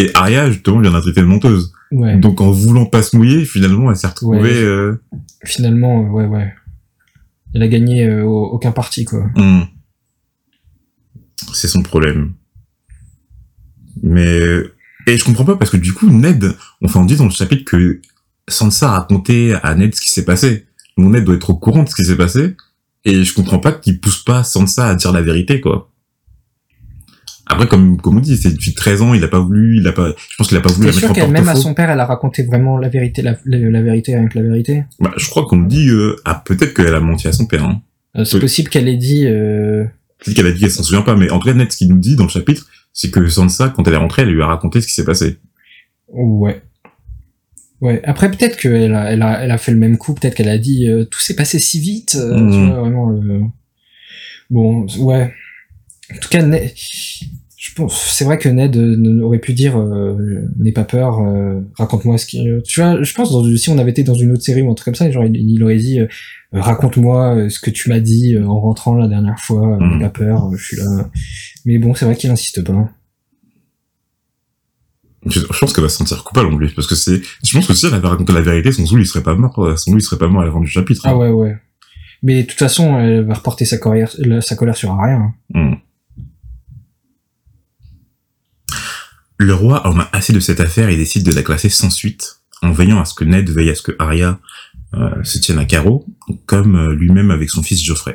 et 0.00 0.10
Arya, 0.14 0.50
justement, 0.50 0.80
vient 0.80 1.00
une 1.16 1.24
menteuse. 1.24 1.72
Ouais. 1.92 2.16
Donc, 2.16 2.40
en 2.40 2.50
voulant 2.50 2.86
pas 2.86 3.02
se 3.02 3.16
mouiller, 3.16 3.44
finalement, 3.44 3.90
elle 3.90 3.96
s'est 3.96 4.06
retrouvée... 4.06 4.62
Euh... 4.62 5.02
Finalement, 5.44 6.02
ouais, 6.10 6.24
ouais. 6.24 6.52
Elle 7.54 7.62
a 7.62 7.68
gagné 7.68 8.06
euh, 8.06 8.24
aucun 8.24 8.72
parti, 8.72 9.04
quoi. 9.04 9.26
Hmm. 9.36 9.62
C'est 11.52 11.68
son 11.68 11.82
problème. 11.82 12.32
Mais... 14.02 14.40
Et 15.06 15.16
je 15.18 15.24
comprends 15.24 15.44
pas, 15.44 15.56
parce 15.56 15.70
que 15.70 15.76
du 15.76 15.92
coup, 15.92 16.08
Ned, 16.08 16.54
enfin, 16.84 17.00
on 17.00 17.04
dit 17.04 17.16
dans 17.16 17.24
le 17.24 17.30
chapitre 17.30 17.64
que 17.64 18.00
Sansa 18.48 18.90
a 18.90 19.00
raconté 19.00 19.54
à 19.62 19.74
Ned 19.74 19.94
ce 19.94 20.00
qui 20.00 20.10
s'est 20.10 20.24
passé. 20.24 20.66
Mon 20.96 21.10
Ned 21.10 21.24
doit 21.24 21.34
être 21.34 21.50
au 21.50 21.56
courant 21.56 21.82
de 21.82 21.88
ce 21.88 21.94
qui 21.94 22.04
s'est 22.04 22.16
passé. 22.16 22.56
Et 23.04 23.24
je 23.24 23.34
comprends 23.34 23.58
pas 23.58 23.72
qu'il 23.72 24.00
pousse 24.00 24.22
pas 24.22 24.44
Sansa 24.44 24.88
à 24.88 24.94
dire 24.94 25.12
la 25.12 25.22
vérité, 25.22 25.60
quoi. 25.60 25.89
Après, 27.50 27.66
comme, 27.66 28.00
comme 28.00 28.18
on 28.18 28.20
dit, 28.20 28.36
c'est 28.36 28.52
depuis 28.52 28.74
13 28.74 29.02
ans, 29.02 29.12
il 29.12 29.24
a 29.24 29.28
pas 29.28 29.40
voulu, 29.40 29.78
il 29.78 29.88
a 29.88 29.92
pas, 29.92 30.14
je 30.16 30.36
pense 30.38 30.46
qu'il 30.46 30.56
a 30.56 30.60
pas 30.60 30.70
voulu 30.70 30.86
la 30.86 30.92
mettre 30.92 31.10
en 31.10 31.14
porte 31.14 31.30
même 31.30 31.48
à 31.48 31.56
son 31.56 31.74
père, 31.74 31.90
elle 31.90 31.98
a 31.98 32.06
raconté 32.06 32.44
vraiment 32.44 32.78
la 32.78 32.88
vérité, 32.88 33.22
la, 33.22 33.36
la, 33.44 33.82
vérité 33.82 34.14
avec 34.14 34.36
la 34.36 34.42
vérité. 34.42 34.84
Bah, 35.00 35.10
je 35.16 35.28
crois 35.28 35.46
qu'on 35.46 35.56
me 35.56 35.68
dit, 35.68 35.88
euh, 35.88 36.14
ah, 36.24 36.40
peut-être 36.44 36.74
qu'elle 36.74 36.94
a 36.94 37.00
menti 37.00 37.26
à 37.26 37.32
son 37.32 37.46
père, 37.46 37.64
hein. 37.64 37.82
Euh, 38.16 38.24
c'est 38.24 38.38
possible 38.38 38.68
qu'elle 38.68 38.86
ait 38.86 38.96
dit, 38.96 39.26
euh... 39.26 39.84
Peut-être 40.18 40.36
qu'elle 40.36 40.46
a 40.46 40.52
dit 40.52 40.60
qu'elle 40.60 40.70
s'en 40.70 40.84
souvient 40.84 41.02
pas, 41.02 41.16
mais 41.16 41.28
en 41.30 41.40
tout 41.40 41.48
cas, 41.48 41.54
net, 41.54 41.72
ce 41.72 41.76
qu'il 41.76 41.88
nous 41.88 41.98
dit 41.98 42.14
dans 42.14 42.24
le 42.24 42.30
chapitre, 42.30 42.68
c'est 42.92 43.10
que 43.10 43.26
Sansa, 43.26 43.72
quand 43.74 43.86
elle 43.88 43.94
est 43.94 43.98
rentrée, 43.98 44.22
elle 44.22 44.30
lui 44.30 44.42
a 44.42 44.46
raconté 44.46 44.80
ce 44.80 44.86
qui 44.86 44.94
s'est 44.94 45.04
passé. 45.04 45.38
Ouais. 46.08 46.62
Ouais. 47.80 48.00
Après, 48.04 48.30
peut-être 48.30 48.58
qu'elle 48.58 48.94
a, 48.94 49.12
elle 49.12 49.22
a, 49.22 49.42
elle 49.42 49.50
a 49.50 49.58
fait 49.58 49.72
le 49.72 49.78
même 49.78 49.98
coup, 49.98 50.14
peut-être 50.14 50.36
qu'elle 50.36 50.48
a 50.48 50.58
dit, 50.58 50.86
euh, 50.86 51.04
tout 51.04 51.20
s'est 51.20 51.34
passé 51.34 51.58
si 51.58 51.80
vite, 51.80 52.16
euh, 52.16 52.36
tu 52.36 52.42
mmh. 52.58 52.70
vois, 52.70 52.80
vraiment, 52.80 53.52
bon, 54.50 54.86
ouais. 54.98 55.32
En 56.12 56.18
tout 56.18 56.28
cas, 56.28 56.42
je 57.60 57.74
pense, 57.74 58.14
c'est 58.14 58.24
vrai 58.24 58.38
que 58.38 58.48
Ned 58.48 58.74
euh, 58.74 59.20
aurait 59.20 59.38
pu 59.38 59.52
dire 59.52 59.78
euh, 59.78 60.48
n'aie 60.58 60.72
pas 60.72 60.84
peur, 60.84 61.20
euh, 61.20 61.60
raconte-moi 61.76 62.16
ce 62.16 62.24
qui. 62.24 62.42
Tu 62.64 62.80
vois, 62.80 63.02
je 63.02 63.12
pense 63.12 63.30
dans, 63.30 63.44
si 63.54 63.68
on 63.68 63.76
avait 63.76 63.90
été 63.90 64.02
dans 64.02 64.14
une 64.14 64.32
autre 64.32 64.42
série 64.42 64.62
ou 64.62 64.70
un 64.70 64.74
truc 64.74 64.86
comme 64.86 64.94
ça, 64.94 65.10
genre 65.10 65.26
il, 65.26 65.62
aurait 65.62 65.76
dit 65.76 66.00
raconte-moi 66.52 67.50
ce 67.50 67.60
que 67.60 67.68
tu 67.68 67.90
m'as 67.90 68.00
dit 68.00 68.34
en 68.38 68.58
rentrant 68.58 68.94
la 68.94 69.08
dernière 69.08 69.38
fois, 69.38 69.76
n'aie 69.76 69.96
mhm. 69.96 70.00
pas 70.00 70.08
peur, 70.08 70.50
je 70.56 70.64
suis 70.64 70.76
là. 70.78 71.10
Mais 71.66 71.76
bon, 71.76 71.94
c'est 71.94 72.06
vrai 72.06 72.16
qu'il 72.16 72.30
insiste 72.30 72.64
pas. 72.64 72.88
Je, 75.26 75.40
pense 75.40 75.74
qu'elle 75.74 75.84
va 75.84 75.90
se 75.90 75.98
sentir 75.98 76.24
coupable 76.24 76.54
en 76.54 76.56
plus 76.56 76.72
parce 76.72 76.86
que 76.86 76.94
c'est. 76.94 77.20
Je 77.44 77.52
pense 77.52 77.66
que 77.66 77.74
si 77.74 77.84
elle 77.84 77.92
avait 77.92 78.08
raconté 78.08 78.32
la 78.32 78.40
vérité, 78.40 78.72
son 78.72 78.86
Zoul 78.86 79.02
il 79.02 79.06
serait 79.06 79.22
pas 79.22 79.34
mort, 79.34 79.78
son 79.78 79.90
Zoul 79.90 80.00
il 80.00 80.02
serait 80.02 80.18
pas 80.18 80.28
mort 80.28 80.40
à 80.40 80.46
la 80.46 80.52
fin 80.52 80.60
du 80.60 80.66
chapitre. 80.66 81.02
Ah 81.04 81.14
ouais 81.14 81.28
ouais. 81.28 81.58
Mais 82.22 82.42
de 82.42 82.46
toute 82.46 82.58
façon, 82.58 82.98
elle 82.98 83.26
va 83.26 83.34
reporter 83.34 83.66
sa 83.66 83.76
colère, 83.76 84.10
sa 84.40 84.56
colère 84.56 84.76
sur 84.76 84.96
rien. 84.96 85.34
Hein. 85.54 85.69
Le 89.42 89.54
roi 89.54 89.86
en 89.86 89.98
a 89.98 90.06
assez 90.12 90.34
de 90.34 90.38
cette 90.38 90.60
affaire 90.60 90.90
et 90.90 90.98
décide 90.98 91.24
de 91.24 91.32
la 91.32 91.42
classer 91.42 91.70
sans 91.70 91.88
suite, 91.88 92.42
en 92.60 92.72
veillant 92.72 93.00
à 93.00 93.06
ce 93.06 93.14
que 93.14 93.24
Ned 93.24 93.48
veille 93.48 93.70
à 93.70 93.74
ce 93.74 93.80
que 93.80 93.96
Arya 93.98 94.38
euh, 94.92 95.24
se 95.24 95.38
tienne 95.38 95.58
à 95.58 95.64
carreau, 95.64 96.04
comme 96.44 96.76
euh, 96.76 96.94
lui-même 96.94 97.30
avec 97.30 97.48
son 97.48 97.62
fils 97.62 97.82
Geoffrey. 97.82 98.14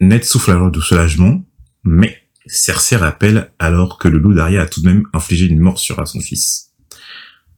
Ned 0.00 0.24
souffle 0.24 0.50
alors 0.50 0.72
de 0.72 0.80
soulagement, 0.80 1.44
mais 1.84 2.18
Cersei 2.44 2.96
rappelle 2.96 3.52
alors 3.60 3.96
que 3.96 4.08
le 4.08 4.18
loup 4.18 4.34
d'Arya 4.34 4.62
a 4.62 4.66
tout 4.66 4.80
de 4.80 4.88
même 4.88 5.04
infligé 5.12 5.46
une 5.46 5.60
morsure 5.60 6.00
à 6.00 6.06
son 6.06 6.18
fils. 6.18 6.72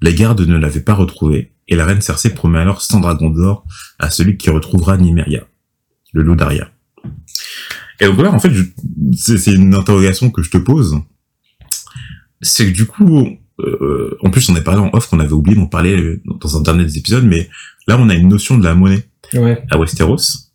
Les 0.03 0.13
gardes 0.13 0.43
ne 0.43 0.59
l'avaient 0.59 0.81
pas 0.81 0.93
retrouvé, 0.93 1.55
et 1.69 1.75
la 1.75 1.87
reine 1.87 2.03
Cersei 2.03 2.35
promet 2.35 2.59
alors 2.59 2.83
100 2.83 3.01
dragons 3.01 3.31
d'or 3.31 3.65
à 3.99 4.11
celui 4.11 4.37
qui 4.37 4.51
retrouvera 4.51 4.99
Nymeria, 4.99 5.47
le 6.13 6.23
loup 6.23 6.37
d'Arya. 6.37 6.71
Et 7.99 8.05
donc 8.05 8.21
là, 8.21 8.31
en 8.31 8.39
fait, 8.39 8.53
c'est 9.17 9.55
une 9.55 9.75
interrogation 9.75 10.31
que 10.31 10.43
je 10.43 10.51
te 10.51 10.59
pose 10.59 11.01
c'est 12.43 12.67
que 12.67 12.73
du 12.73 12.87
coup, 12.87 13.39
euh, 13.61 14.17
en 14.23 14.31
plus 14.31 14.49
on 14.49 14.57
est 14.57 14.63
parlé 14.63 14.81
en 14.81 14.91
off 14.93 15.09
qu'on 15.09 15.21
avait 15.21 15.33
oublié 15.33 15.57
d'en 15.57 15.67
parler 15.67 15.97
euh, 15.97 16.23
dans 16.27 16.57
un 16.57 16.61
dernier 16.61 16.85
des 16.85 16.99
épisodes, 16.99 17.25
mais 17.25 17.49
là 17.87 17.97
on 17.99 18.09
a 18.09 18.15
une 18.15 18.29
notion 18.29 18.59
de 18.59 18.65
la 18.65 18.75
monnaie 18.75 19.09
à 19.71 19.79
Westeros. 19.79 20.51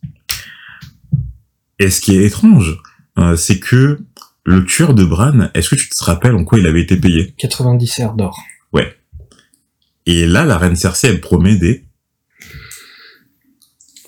Et 1.78 1.90
ce 1.90 2.00
qui 2.00 2.16
est 2.16 2.24
étrange, 2.24 2.78
euh, 3.18 3.36
c'est 3.36 3.58
que 3.58 3.98
le 4.44 4.64
tueur 4.64 4.94
de 4.94 5.04
Bran, 5.04 5.48
est-ce 5.54 5.70
que 5.70 5.74
tu 5.74 5.88
te 5.88 6.04
rappelles 6.04 6.34
en 6.34 6.44
quoi 6.44 6.58
il 6.58 6.66
avait 6.66 6.82
été 6.82 6.96
payé 6.96 7.34
90 7.38 7.86
serres 7.86 8.14
d'or. 8.14 8.40
Ouais. 8.72 8.96
Et 10.06 10.26
là, 10.26 10.44
la 10.44 10.58
reine 10.58 10.76
Cersei, 10.76 11.08
elle 11.08 11.20
promet 11.20 11.56
des... 11.56 11.84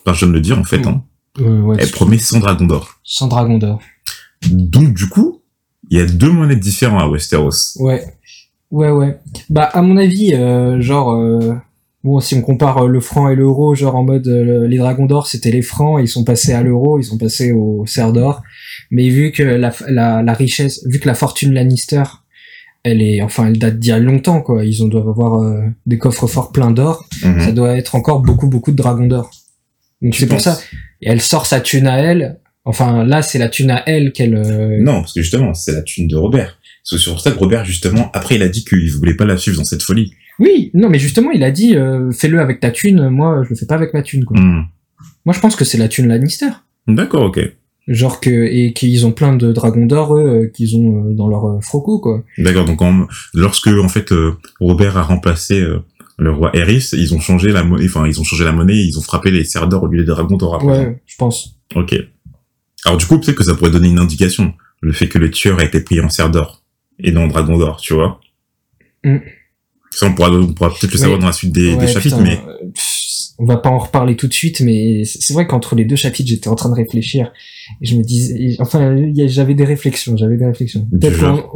Enfin, 0.04 0.14
je 0.14 0.24
viens 0.24 0.28
de 0.28 0.32
le 0.34 0.40
dire 0.40 0.58
en 0.58 0.64
fait, 0.64 0.86
hein. 0.86 1.04
elle 1.36 1.90
promet 1.90 2.18
100 2.18 2.40
dragons 2.40 2.66
d'or. 2.66 3.00
100 3.04 3.28
dragons 3.28 3.58
d'or. 3.58 3.80
Donc 4.50 4.92
du 4.94 5.08
coup, 5.08 5.43
il 5.90 5.98
y 5.98 6.00
a 6.00 6.06
deux 6.06 6.30
monnaies 6.30 6.56
différentes 6.56 7.02
à 7.02 7.08
Westeros. 7.08 7.76
Ouais. 7.76 8.04
Ouais, 8.70 8.90
ouais. 8.90 9.18
Bah, 9.50 9.70
à 9.72 9.82
mon 9.82 9.96
avis, 9.96 10.34
euh, 10.34 10.80
genre, 10.80 11.14
euh, 11.14 11.54
bon, 12.02 12.18
si 12.18 12.34
on 12.34 12.42
compare 12.42 12.78
euh, 12.78 12.88
le 12.88 12.98
franc 13.00 13.28
et 13.28 13.36
l'euro, 13.36 13.74
genre 13.74 13.94
en 13.94 14.02
mode 14.02 14.26
les 14.26 14.78
dragons 14.78 15.06
d'or, 15.06 15.28
c'était 15.28 15.52
les 15.52 15.62
francs, 15.62 16.00
ils 16.02 16.08
sont 16.08 16.24
passés 16.24 16.52
à 16.52 16.62
l'euro, 16.62 16.98
ils 16.98 17.04
sont 17.04 17.18
passés 17.18 17.52
au 17.52 17.86
cerf 17.86 18.12
d'or. 18.12 18.42
Mais 18.90 19.08
vu 19.08 19.30
que 19.30 19.42
la, 19.42 19.72
la, 19.88 20.22
la, 20.22 20.32
richesse, 20.32 20.84
vu 20.86 20.98
que 20.98 21.06
la 21.06 21.14
fortune 21.14 21.54
Lannister, 21.54 22.02
elle 22.82 23.00
est, 23.00 23.22
enfin, 23.22 23.46
elle 23.46 23.58
date 23.58 23.78
d'il 23.78 23.90
y 23.90 23.92
a 23.92 23.98
longtemps, 23.98 24.42
quoi. 24.42 24.64
Ils 24.64 24.82
ont, 24.82 24.88
doivent 24.88 25.08
avoir 25.08 25.40
des 25.86 25.98
coffres 25.98 26.26
forts 26.26 26.50
pleins 26.50 26.72
d'or. 26.72 27.08
Mhm. 27.22 27.40
Ça 27.40 27.52
doit 27.52 27.76
être 27.76 27.94
encore 27.94 28.20
beaucoup, 28.20 28.48
beaucoup 28.48 28.72
de 28.72 28.76
dragons 28.76 29.06
d'or. 29.06 29.30
Donc 30.02 30.16
c'est 30.16 30.26
pour 30.26 30.40
ça. 30.40 30.58
Et 31.00 31.08
elle 31.08 31.20
sort 31.20 31.46
sa 31.46 31.60
thune 31.60 31.86
à 31.86 31.98
elle 31.98 32.40
Enfin, 32.64 33.04
là, 33.04 33.22
c'est 33.22 33.38
la 33.38 33.48
thune 33.48 33.70
à 33.70 33.82
elle 33.86 34.12
qu'elle. 34.12 34.34
Euh, 34.34 34.78
non, 34.80 35.00
parce 35.00 35.12
que 35.12 35.20
justement, 35.20 35.52
c'est 35.52 35.72
la 35.72 35.82
thune 35.82 36.08
de 36.08 36.16
Robert. 36.16 36.58
C'est 36.82 36.98
sur 36.98 37.20
ça 37.20 37.30
que 37.30 37.38
Robert, 37.38 37.64
justement, 37.64 38.10
après, 38.14 38.36
il 38.36 38.42
a 38.42 38.48
dit 38.48 38.64
qu'il 38.64 38.90
voulait 38.90 39.14
pas 39.14 39.26
la 39.26 39.36
suivre 39.36 39.58
dans 39.58 39.64
cette 39.64 39.82
folie. 39.82 40.14
Oui, 40.38 40.70
non, 40.74 40.88
mais 40.88 40.98
justement, 40.98 41.30
il 41.30 41.44
a 41.44 41.50
dit 41.50 41.76
euh, 41.76 42.10
fais-le 42.10 42.40
avec 42.40 42.60
ta 42.60 42.70
thune. 42.70 43.08
Moi, 43.08 43.42
je 43.44 43.50
le 43.50 43.56
fais 43.56 43.66
pas 43.66 43.74
avec 43.74 43.92
ma 43.92 44.02
thune. 44.02 44.24
Quoi. 44.24 44.38
Hmm. 44.38 44.64
Moi, 45.26 45.34
je 45.34 45.40
pense 45.40 45.56
que 45.56 45.64
c'est 45.64 45.78
la 45.78 45.88
thune 45.88 46.08
Lannister. 46.08 46.48
D'accord, 46.88 47.24
ok. 47.24 47.40
Genre 47.86 48.18
que 48.18 48.30
et 48.30 48.72
qu'ils 48.72 49.04
ont 49.04 49.12
plein 49.12 49.36
de 49.36 49.52
dragons 49.52 49.84
d'or 49.84 50.16
eux, 50.16 50.26
euh, 50.26 50.48
qu'ils 50.48 50.74
ont 50.76 51.10
dans 51.10 51.28
leur 51.28 51.62
froco 51.62 52.00
quoi. 52.00 52.24
D'accord, 52.38 52.64
donc 52.64 52.80
lorsque 53.34 53.66
en 53.66 53.88
fait 53.90 54.10
Robert 54.58 54.96
a 54.96 55.02
remplacé 55.02 55.62
le 56.16 56.32
roi 56.32 56.50
Eris, 56.56 56.92
ils 56.94 57.14
ont 57.14 57.20
changé 57.20 57.52
la 57.52 57.62
monnaie, 57.62 57.84
enfin 57.84 58.06
ils 58.06 58.18
ont 58.18 58.24
changé 58.24 58.42
la 58.42 58.52
monnaie, 58.52 58.82
ils 58.82 58.98
ont 58.98 59.02
frappé 59.02 59.30
les 59.30 59.44
serres 59.44 59.68
d'or 59.68 59.82
au 59.82 59.86
lieu 59.86 59.98
des 59.98 60.06
dragons 60.06 60.38
d'or 60.38 60.54
après. 60.54 60.66
Ouais, 60.66 61.02
je 61.04 61.16
pense. 61.16 61.58
Ok. 61.74 61.94
Alors 62.84 62.98
du 62.98 63.06
coup, 63.06 63.18
peut-être 63.18 63.36
que 63.36 63.44
ça 63.44 63.54
pourrait 63.54 63.70
donner 63.70 63.88
une 63.88 63.98
indication, 63.98 64.54
le 64.80 64.92
fait 64.92 65.08
que 65.08 65.18
le 65.18 65.30
tueur 65.30 65.58
a 65.58 65.64
été 65.64 65.80
pris 65.80 66.00
en 66.00 66.08
serre 66.08 66.30
d'or 66.30 66.62
et 66.98 67.10
non 67.10 67.24
en 67.24 67.28
dragon 67.28 67.58
d'or, 67.58 67.80
tu 67.80 67.94
vois. 67.94 68.20
Mm. 69.04 69.18
Ça, 69.90 70.06
on 70.06 70.14
pourra, 70.14 70.30
peut-être 70.30 70.92
le 70.92 70.98
savoir 70.98 71.18
dans 71.18 71.26
la 71.26 71.32
suite 71.32 71.52
des, 71.52 71.86
chapitres, 71.86 72.20
mais... 72.20 72.40
on 73.38 73.44
va 73.44 73.56
pas 73.56 73.70
en 73.70 73.78
reparler 73.78 74.16
tout 74.16 74.26
de 74.26 74.32
suite, 74.32 74.60
mais 74.60 75.04
c'est 75.04 75.32
vrai 75.32 75.46
qu'entre 75.46 75.76
les 75.76 75.84
deux 75.84 75.94
chapitres, 75.96 76.28
j'étais 76.28 76.48
en 76.48 76.56
train 76.56 76.68
de 76.68 76.74
réfléchir 76.74 77.32
et 77.80 77.86
je 77.86 77.96
me 77.96 78.02
disais, 78.02 78.56
enfin, 78.58 78.96
j'avais 79.26 79.54
des 79.54 79.64
réflexions, 79.64 80.16
j'avais 80.16 80.36
des 80.36 80.46
réflexions. 80.46 80.88
Peut-être 80.90 81.46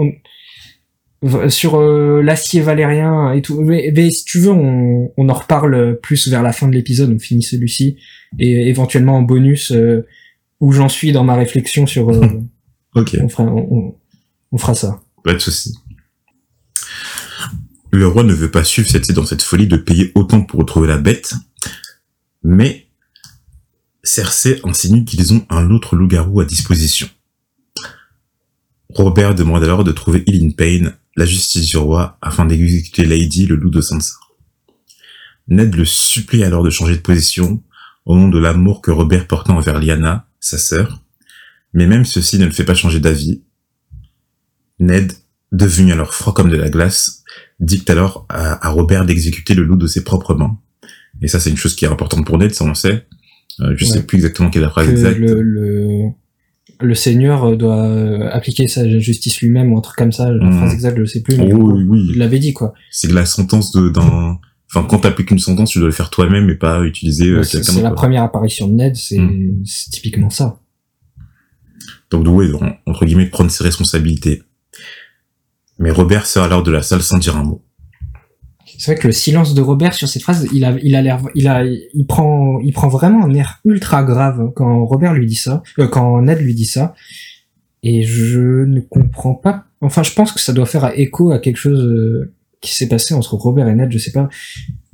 sur 1.48 1.74
euh, 1.74 2.22
l'acier 2.22 2.60
valérien 2.60 3.32
et 3.32 3.42
tout. 3.42 3.60
Mais, 3.60 3.92
si 4.10 4.24
tu 4.24 4.38
veux, 4.38 4.52
on, 4.52 5.10
on, 5.16 5.28
en 5.28 5.32
reparle 5.32 5.98
plus 6.00 6.28
vers 6.28 6.44
la 6.44 6.52
fin 6.52 6.68
de 6.68 6.74
l'épisode. 6.74 7.10
On 7.12 7.18
finit 7.18 7.42
celui-ci 7.42 7.96
et 8.38 8.68
éventuellement 8.68 9.16
en 9.16 9.22
bonus 9.22 9.72
euh, 9.72 10.06
où 10.60 10.72
j'en 10.72 10.88
suis 10.88 11.12
dans 11.12 11.24
ma 11.24 11.34
réflexion 11.34 11.86
sur. 11.86 12.10
Euh, 12.10 12.26
ok. 12.94 13.16
On 13.20 13.28
fera, 13.28 13.44
on, 13.44 13.96
on, 14.52 14.58
fera 14.58 14.74
ça. 14.74 15.00
Pas 15.24 15.34
de 15.34 15.38
souci. 15.38 15.76
Le 17.90 18.06
roi 18.06 18.22
ne 18.22 18.34
veut 18.34 18.50
pas 18.50 18.64
suivre 18.64 18.88
cette, 18.88 19.10
dans 19.12 19.24
cette 19.24 19.42
folie 19.42 19.66
de 19.66 19.76
payer 19.76 20.12
autant 20.14 20.42
pour 20.42 20.60
retrouver 20.60 20.88
la 20.88 20.98
bête, 20.98 21.34
mais 22.42 22.86
Cersei 24.02 24.60
insinue 24.64 25.04
qu'ils 25.04 25.32
ont 25.32 25.46
un 25.48 25.70
autre 25.70 25.96
loup-garou 25.96 26.40
à 26.40 26.44
disposition. 26.44 27.08
Robert 28.90 29.34
demande 29.34 29.64
alors 29.64 29.84
de 29.84 29.92
trouver 29.92 30.22
Eileen 30.26 30.54
Payne, 30.54 30.94
la 31.16 31.26
justice 31.26 31.66
du 31.66 31.76
roi 31.76 32.18
afin 32.22 32.46
d'exécuter 32.46 33.04
Lady, 33.04 33.46
le 33.46 33.56
loup 33.56 33.70
de 33.70 33.80
Sansa. 33.80 34.14
Ned 35.48 35.74
le 35.74 35.84
supplie 35.84 36.44
alors 36.44 36.62
de 36.62 36.70
changer 36.70 36.96
de 36.96 37.00
position 37.00 37.62
au 38.06 38.16
nom 38.16 38.28
de 38.28 38.38
l'amour 38.38 38.80
que 38.80 38.90
Robert 38.90 39.26
portait 39.26 39.50
envers 39.50 39.78
Lyanna, 39.78 40.27
sa 40.40 40.58
sœur, 40.58 41.04
mais 41.72 41.86
même 41.86 42.04
ceci 42.04 42.38
ne 42.38 42.46
le 42.46 42.50
fait 42.50 42.64
pas 42.64 42.74
changer 42.74 43.00
d'avis. 43.00 43.42
Ned, 44.80 45.12
devenu 45.52 45.92
alors 45.92 46.14
froid 46.14 46.34
comme 46.34 46.50
de 46.50 46.56
la 46.56 46.70
glace, 46.70 47.24
dicte 47.60 47.90
alors 47.90 48.26
à, 48.28 48.68
Robert 48.68 49.04
d'exécuter 49.04 49.54
le 49.54 49.64
loup 49.64 49.76
de 49.76 49.86
ses 49.86 50.04
propres 50.04 50.34
mains. 50.34 50.58
Et 51.20 51.28
ça, 51.28 51.40
c'est 51.40 51.50
une 51.50 51.56
chose 51.56 51.74
qui 51.74 51.84
est 51.84 51.88
importante 51.88 52.24
pour 52.24 52.38
Ned, 52.38 52.54
ça 52.54 52.64
on 52.64 52.68
le 52.68 52.74
sait. 52.74 53.06
Euh, 53.60 53.74
je 53.76 53.84
sais 53.84 54.04
plus 54.04 54.16
exactement 54.16 54.50
quelle 54.50 54.62
est 54.62 54.66
la 54.66 54.70
phrase 54.70 54.88
exacte. 54.88 55.18
le, 55.18 56.12
le 56.80 56.94
seigneur 56.94 57.44
euh, 57.44 57.56
doit 57.56 58.30
appliquer 58.30 58.68
sa 58.68 58.88
justice 58.98 59.40
lui-même 59.40 59.72
ou 59.72 59.78
un 59.78 59.80
truc 59.80 59.96
comme 59.96 60.12
ça. 60.12 60.30
La 60.30 60.50
phrase 60.50 60.70
hmm. 60.70 60.74
exacte, 60.74 60.98
je 60.98 61.04
sais 61.04 61.22
plus. 61.22 61.36
Mais 61.36 61.52
oh, 61.52 61.76
oui, 61.88 62.10
Il 62.12 62.18
l'avait 62.18 62.38
dit, 62.38 62.52
quoi. 62.52 62.74
C'est 62.90 63.10
la 63.10 63.26
sentence 63.26 63.72
de, 63.72 63.88
d'un, 63.88 64.38
enfin, 64.70 64.86
quand 64.88 65.00
t'appliques 65.00 65.30
une 65.30 65.38
sentence, 65.38 65.70
tu 65.70 65.78
dois 65.78 65.88
le 65.88 65.92
faire 65.92 66.10
toi-même 66.10 66.48
et 66.50 66.54
pas 66.54 66.82
utiliser 66.82 67.28
euh, 67.28 67.42
quelqu'un 67.42 67.58
d'autre. 67.58 67.72
C'est 67.72 67.82
la 67.82 67.90
première 67.90 68.22
apparition 68.22 68.68
de 68.68 68.74
Ned, 68.74 68.96
c'est, 68.96 69.20
c'est 69.64 69.90
typiquement 69.90 70.30
ça. 70.30 70.60
Donc, 72.10 72.26
oui, 72.28 72.50
entre 72.86 73.04
guillemets, 73.04 73.26
prendre 73.26 73.50
ses 73.50 73.64
responsabilités. 73.64 74.42
Mais 75.78 75.90
Robert 75.90 76.26
sort 76.26 76.44
alors 76.44 76.62
de 76.62 76.70
la 76.70 76.82
salle 76.82 77.02
sans 77.02 77.18
dire 77.18 77.36
un 77.36 77.44
mot. 77.44 77.64
C'est 78.78 78.92
vrai 78.92 79.00
que 79.00 79.08
le 79.08 79.12
silence 79.12 79.54
de 79.54 79.60
Robert 79.60 79.92
sur 79.92 80.08
cette 80.08 80.22
phrase, 80.22 80.46
il 80.52 80.64
a, 80.64 80.76
il 80.82 80.94
a 80.94 81.02
l'air, 81.02 81.20
il 81.34 81.48
a, 81.48 81.64
il 81.64 82.06
prend, 82.06 82.60
il 82.60 82.72
prend 82.72 82.88
vraiment 82.88 83.24
un 83.24 83.34
air 83.34 83.60
ultra 83.64 84.04
grave 84.04 84.52
quand 84.54 84.84
Robert 84.84 85.14
lui 85.14 85.26
dit 85.26 85.34
ça, 85.34 85.62
euh, 85.80 85.88
quand 85.88 86.22
Ned 86.22 86.40
lui 86.40 86.54
dit 86.54 86.64
ça. 86.64 86.94
Et 87.82 88.04
je 88.04 88.64
ne 88.64 88.80
comprends 88.80 89.34
pas. 89.34 89.64
Enfin, 89.80 90.02
je 90.02 90.12
pense 90.12 90.32
que 90.32 90.40
ça 90.40 90.52
doit 90.52 90.66
faire 90.66 90.92
écho 90.96 91.32
à 91.32 91.38
quelque 91.38 91.56
chose 91.56 91.84
euh, 91.84 92.34
qui 92.60 92.74
s'est 92.74 92.88
passé 92.88 93.14
entre 93.14 93.34
Robert 93.34 93.68
et 93.68 93.74
Ned. 93.74 93.90
Je 93.90 93.98
sais 93.98 94.12
pas. 94.12 94.28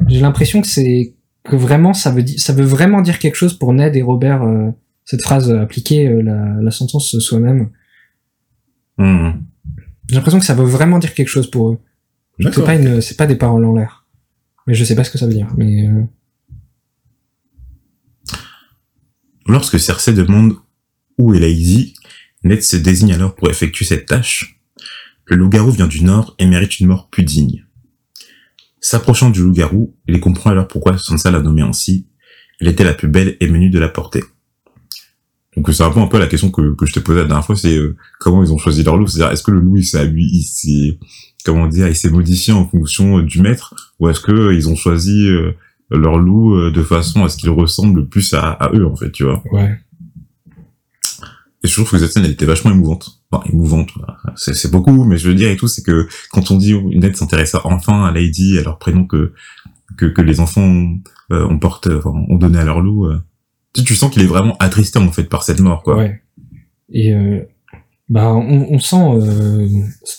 J'ai 0.07 0.21
l'impression 0.21 0.61
que 0.61 0.69
c'est 0.69 1.15
que 1.45 1.57
vraiment 1.57 1.95
ça 1.95 2.11
veut 2.11 2.23
dire, 2.23 2.41
ça 2.41 2.53
veut 2.53 2.65
vraiment 2.65 3.03
dire 3.03 3.19
quelque 3.19 3.37
chose 3.37 3.55
pour 3.59 3.73
Ned 3.73 3.97
et 3.97 4.03
Robert. 4.03 4.43
Euh, 4.43 4.71
cette 5.05 5.23
phrase 5.23 5.51
appliquer 5.51 6.09
la, 6.23 6.55
la 6.63 6.71
sentence 6.71 7.19
soi-même. 7.19 7.71
Hmm. 8.97 9.33
J'ai 10.09 10.15
l'impression 10.15 10.39
que 10.39 10.47
ça 10.47 10.55
veut 10.55 10.65
vraiment 10.65 10.99
dire 10.99 11.15
quelque 11.15 11.29
chose 11.29 11.51
pour 11.51 11.71
eux. 11.71 11.79
C'est 12.41 12.65
pas 12.65 12.75
une, 12.75 13.01
c'est 13.01 13.17
pas 13.17 13.27
des 13.27 13.37
paroles 13.37 13.65
en 13.65 13.75
l'air. 13.75 14.07
Mais 14.67 14.75
je 14.75 14.85
sais 14.85 14.95
pas 14.95 15.05
ce 15.05 15.11
que 15.11 15.19
ça 15.19 15.27
veut 15.27 15.35
dire. 15.35 15.53
Mais 15.57 15.87
euh... 15.87 16.05
lorsque 19.47 19.79
Cersei 19.79 20.13
demande 20.13 20.55
où 21.19 21.35
est 21.35 21.39
Lady, 21.39 21.95
Ned 22.43 22.63
se 22.63 22.77
désigne 22.77 23.13
alors 23.13 23.35
pour 23.35 23.51
effectuer 23.51 23.85
cette 23.85 24.07
tâche. 24.07 24.61
Le 25.27 25.37
loup-garou 25.37 25.71
vient 25.71 25.87
du 25.87 26.05
nord 26.05 26.35
et 26.39 26.47
mérite 26.47 26.81
une 26.81 26.89
mort 26.89 27.09
plus 27.11 27.23
digne. 27.23 27.65
S'approchant 28.81 29.31
du 29.31 29.43
loup-garou, 29.43 29.97
il 30.07 30.21
comprend 30.21 30.51
alors 30.51 30.69
pourquoi 30.69 30.99
Sansa 30.99 31.31
l'a 31.31 31.41
nommé 31.41 31.63
ainsi. 31.63 32.07
Il 32.61 32.69
était 32.69 32.85
la 32.85 32.95
plus 32.95 33.09
belle 33.09 33.37
et 33.41 33.49
menue 33.49 33.71
de 33.71 33.79
la 33.79 33.89
portée. 33.89 34.23
Donc 35.57 35.73
ça 35.73 35.89
répond 35.89 36.03
un 36.03 36.09
peu 36.09 36.17
à 36.17 36.21
la 36.21 36.27
question 36.27 36.51
que, 36.51 36.75
que 36.75 36.85
je 36.85 36.93
t'ai 36.93 37.01
posée 37.01 37.21
la 37.21 37.27
dernière 37.27 37.47
fois, 37.47 37.57
c'est 37.57 37.77
euh, 37.77 37.97
comment 38.19 38.43
ils 38.43 38.53
ont 38.53 38.59
choisi 38.59 38.83
leur 38.83 38.97
loup? 38.97 39.07
C'est-à-dire, 39.07 39.33
est-ce 39.33 39.43
que 39.43 39.53
le 39.53 39.61
loup, 39.61 39.77
il 39.77 39.85
s'est, 39.85 40.13
il 40.15 40.43
s'est, 40.43 40.99
comment 41.45 41.67
dire, 41.69 41.89
il 41.89 41.97
s'est 41.97 42.11
modifié 42.11 42.53
en 42.53 42.69
fonction 42.69 43.19
euh, 43.19 43.23
du 43.23 43.41
maître, 43.41 43.95
ou 44.01 44.09
est-ce 44.09 44.21
que 44.21 44.33
euh, 44.33 44.55
ils 44.55 44.69
ont 44.69 44.77
choisi 44.77 45.29
leur 45.91 46.19
loup 46.19 46.71
de 46.71 46.83
façon 46.83 47.25
à 47.25 47.29
ce 47.29 47.37
qu'il 47.37 47.51
ressemble 47.51 48.09
plus 48.09 48.35
à, 48.35 48.51
à, 48.51 48.73
eux, 48.75 48.87
en 48.87 48.97
fait, 48.97 49.13
tu 49.13 49.25
vois? 49.25 49.43
Ouais. 49.53 49.79
Et 51.63 51.69
je 51.69 51.73
trouve 51.73 51.91
que 51.91 51.99
cette 51.99 52.13
scène, 52.13 52.25
elle 52.25 52.33
était 52.33 52.47
vachement 52.47 52.73
émouvante. 52.73 53.23
Enfin, 53.35 53.51
émouvante, 53.53 53.91
c'est 54.37 54.71
beaucoup, 54.71 55.05
mais 55.05 55.17
je 55.17 55.29
veux 55.29 55.35
dire 55.35 55.51
et 55.51 55.57
tout, 55.57 55.69
c'est 55.69 55.83
que 55.83 56.07
quand 56.31 56.51
on 56.51 56.57
dit 56.57 56.75
Ned 56.75 57.17
s'intéressa 57.17 57.61
enfin 57.65 58.05
à 58.05 58.13
Lady, 58.13 58.59
à 58.59 58.63
leur 58.63 58.79
prénom 58.79 59.07
que 59.07 59.33
que, 59.97 60.07
que 60.07 60.23
les 60.23 60.41
enfants 60.41 60.63
ont, 60.63 61.01
ont 61.31 61.59
porté, 61.59 61.93
enfin, 61.93 62.11
ont 62.11 62.37
donné 62.37 62.59
à 62.59 62.65
leur 62.65 62.81
loup, 62.81 63.09
tu, 63.75 63.85
tu 63.85 63.95
sens 63.95 64.11
qu'il 64.11 64.23
est 64.23 64.27
vraiment 64.27 64.57
attristé 64.59 64.99
en 64.99 65.11
fait 65.13 65.25
par 65.25 65.43
cette 65.43 65.61
mort, 65.61 65.83
quoi. 65.83 65.97
Ouais. 65.97 66.23
Et 66.91 67.13
euh, 67.13 67.43
bah 68.09 68.33
on, 68.33 68.69
on 68.71 68.79
sent 68.79 68.97
euh, 68.97 69.69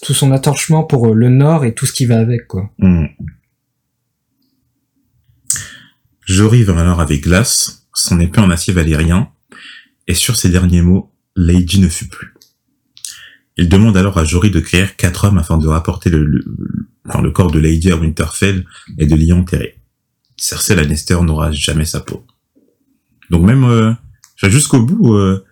tout 0.02 0.14
son 0.14 0.32
attachement 0.32 0.84
pour 0.84 1.08
euh, 1.08 1.14
le 1.14 1.30
Nord 1.30 1.66
et 1.66 1.74
tout 1.74 1.86
ce 1.86 1.94
qui 1.94 2.06
va 2.06 2.20
avec, 2.20 2.48
quoi. 2.48 2.70
Mm. 2.80 3.06
Jory 6.26 6.64
va 6.64 6.80
alors 6.80 7.00
avec 7.00 7.24
Glace, 7.24 7.88
son 7.94 8.20
épée 8.20 8.40
en 8.40 8.50
acier 8.50 8.74
valérien, 8.74 9.30
et 10.08 10.16
sur 10.16 10.36
ces 10.36 10.50
derniers 10.50 10.82
mots, 10.82 11.12
Lady 11.36 11.80
ne 11.80 11.88
fut 11.88 12.08
plus. 12.08 12.34
Il 13.58 13.70
demande 13.70 13.96
alors 13.96 14.18
à 14.18 14.26
Jory 14.26 14.52
de 14.52 14.60
créer 14.60 14.86
quatre 14.98 15.26
hommes 15.26 15.38
afin 15.38 15.58
de 15.58 15.68
rapporter 15.68 16.10
le, 16.10 16.26
le, 16.26 16.44
enfin, 17.08 17.22
le 17.22 17.32
corps 17.32 17.52
de 17.52 17.60
Lady 17.60 17.92
à 17.92 17.96
Winterfell 17.96 18.66
et 18.98 19.06
de 19.06 19.16
l'y 19.16 19.32
enterrer. 19.32 19.80
Cersei 20.38 20.76
Lannister 20.76 21.18
n'aura 21.22 21.52
jamais 21.52 21.86
sa 21.86 22.02
peau. 22.02 22.26
Donc 23.30 23.44
même 23.44 23.64
euh, 23.64 23.94
jusqu'au 24.44 24.82
bout, 24.82 25.16
euh, 25.16 25.44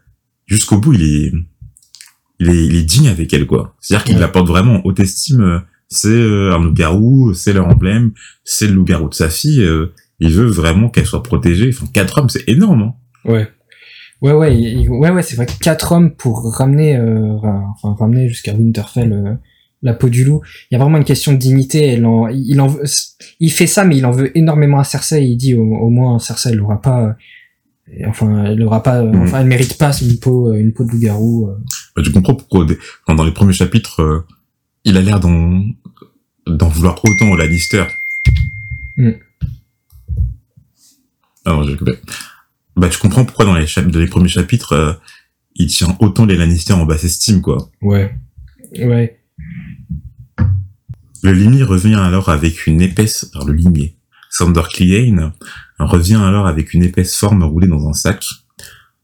jusqu'au 0.46 0.78
bout, 0.78 0.94
il 0.94 1.04
est, 1.04 1.34
il 2.39 2.50
est, 2.50 2.66
il 2.66 2.76
est 2.76 2.84
digne 2.84 3.08
avec 3.08 3.34
elle 3.34 3.48
quoi. 3.48 3.76
C'est-à-dire 3.80 4.04
qu'il 4.06 4.20
la 4.20 4.28
porte 4.28 4.48
vraiment 4.48 4.76
en 4.76 4.82
haute 4.84 5.00
estime. 5.00 5.63
C'est 5.88 6.10
euh, 6.10 6.54
un 6.54 6.60
loup-garou, 6.62 7.34
c'est 7.34 7.54
leur 7.54 7.68
emblème, 7.68 8.12
c'est 8.44 8.68
le 8.68 8.74
loup-garou 8.74 9.10
de 9.10 9.13
sa 9.13 9.30
fille. 9.30 9.66
il 10.20 10.30
veut 10.30 10.46
vraiment 10.46 10.89
qu'elle 10.89 11.06
soit 11.06 11.24
protégée. 11.24 11.72
Enfin, 11.74 11.88
quatre 11.94 12.18
hommes, 12.18 12.30
c'est 12.30 12.44
énorme. 12.48 12.82
Hein. 12.82 12.94
Ouais. 13.26 13.52
Ouais, 14.24 14.32
ouais, 14.32 14.88
ouais, 14.88 15.12
ouais, 15.12 15.22
c'est 15.22 15.36
vrai 15.36 15.46
quatre 15.60 15.92
hommes 15.92 16.16
pour 16.16 16.56
ramener, 16.56 16.98
enfin, 17.44 17.94
ramener 18.00 18.30
jusqu'à 18.30 18.54
Winterfell 18.54 19.38
la 19.84 19.94
peau 19.94 20.10
du 20.10 20.24
loup. 20.24 20.42
Il 20.72 20.76
y 20.76 20.78
a 20.78 20.80
vraiment 20.80 20.98
une 20.98 21.04
question 21.04 21.34
de 21.34 21.38
dignité. 21.38 21.90
Elle 21.90 22.06
en, 22.06 22.28
il 22.30 22.60
en 22.62 22.68
veut, 22.68 22.84
il 23.40 23.52
fait 23.52 23.68
ça, 23.68 23.84
mais 23.84 23.98
il 23.98 24.06
en 24.06 24.12
veut 24.12 24.36
énormément 24.38 24.80
à 24.80 24.86
Cersei. 24.86 25.26
Il 25.26 25.36
dit 25.36 25.54
au, 25.54 25.62
au 25.62 25.90
moins 25.90 26.18
Cersei, 26.20 26.52
elle 26.54 26.62
aura 26.62 26.82
pas, 26.82 27.18
enfin, 28.08 28.46
elle 28.46 28.64
aura 28.64 28.82
pas, 28.82 29.04
mhm. 29.04 29.22
enfin, 29.22 29.42
elle 29.42 29.48
mérite 29.48 29.78
pas 29.78 29.92
une 30.02 30.18
peau, 30.18 30.52
euh, 30.52 30.58
une 30.58 30.74
peau 30.74 30.86
de 30.86 30.92
loup-garou. 30.92 31.50
Euh. 31.50 31.58
Bah, 31.96 32.02
tu 32.04 32.12
comprends 32.12 32.36
pourquoi 32.36 32.66
dans 33.08 33.24
les 33.24 33.34
premiers 33.34 33.54
chapitres, 33.54 34.02
euh, 34.02 34.26
il 34.86 34.98
a 34.98 35.02
l'air 35.02 35.20
d'en 35.20 35.64
d'en 36.46 36.68
vouloir 36.68 37.00
autant 37.04 37.30
au 37.30 37.38
Lannister. 37.38 37.86
Mm. 38.98 39.12
Ah 41.46 41.52
non, 41.52 41.66
Bah, 42.76 42.90
tu 42.90 43.00
comprends 43.00 43.26
pourquoi 43.26 43.46
dans 43.46 43.56
les, 43.56 43.66
dans 43.88 44.00
les 44.00 44.08
premiers 44.08 44.30
chapitres, 44.30 45.00
il 45.56 45.68
tient 45.68 45.96
autant 46.00 46.26
les 46.26 46.36
Lannister 46.36 46.74
en 46.74 46.86
basse 46.86 47.04
estime, 47.04 47.42
quoi. 47.42 47.70
Ouais. 47.82 48.16
Ouais. 48.80 49.20
Le 51.22 51.32
limier 51.32 51.64
revient 51.64 51.96
alors 51.96 52.30
avec 52.30 52.68
une 52.68 52.82
épaisse, 52.82 53.30
alors 53.34 53.48
le 53.48 53.54
limier, 53.54 53.96
Sander 54.30 54.64
Clegane 54.74 55.32
revient 55.80 56.20
alors 56.22 56.48
avec 56.48 56.74
une 56.74 56.84
épaisse 56.84 57.16
forme 57.16 57.44
roulée 57.44 57.68
dans 57.68 57.88
un 57.88 57.94
sac. 57.94 58.26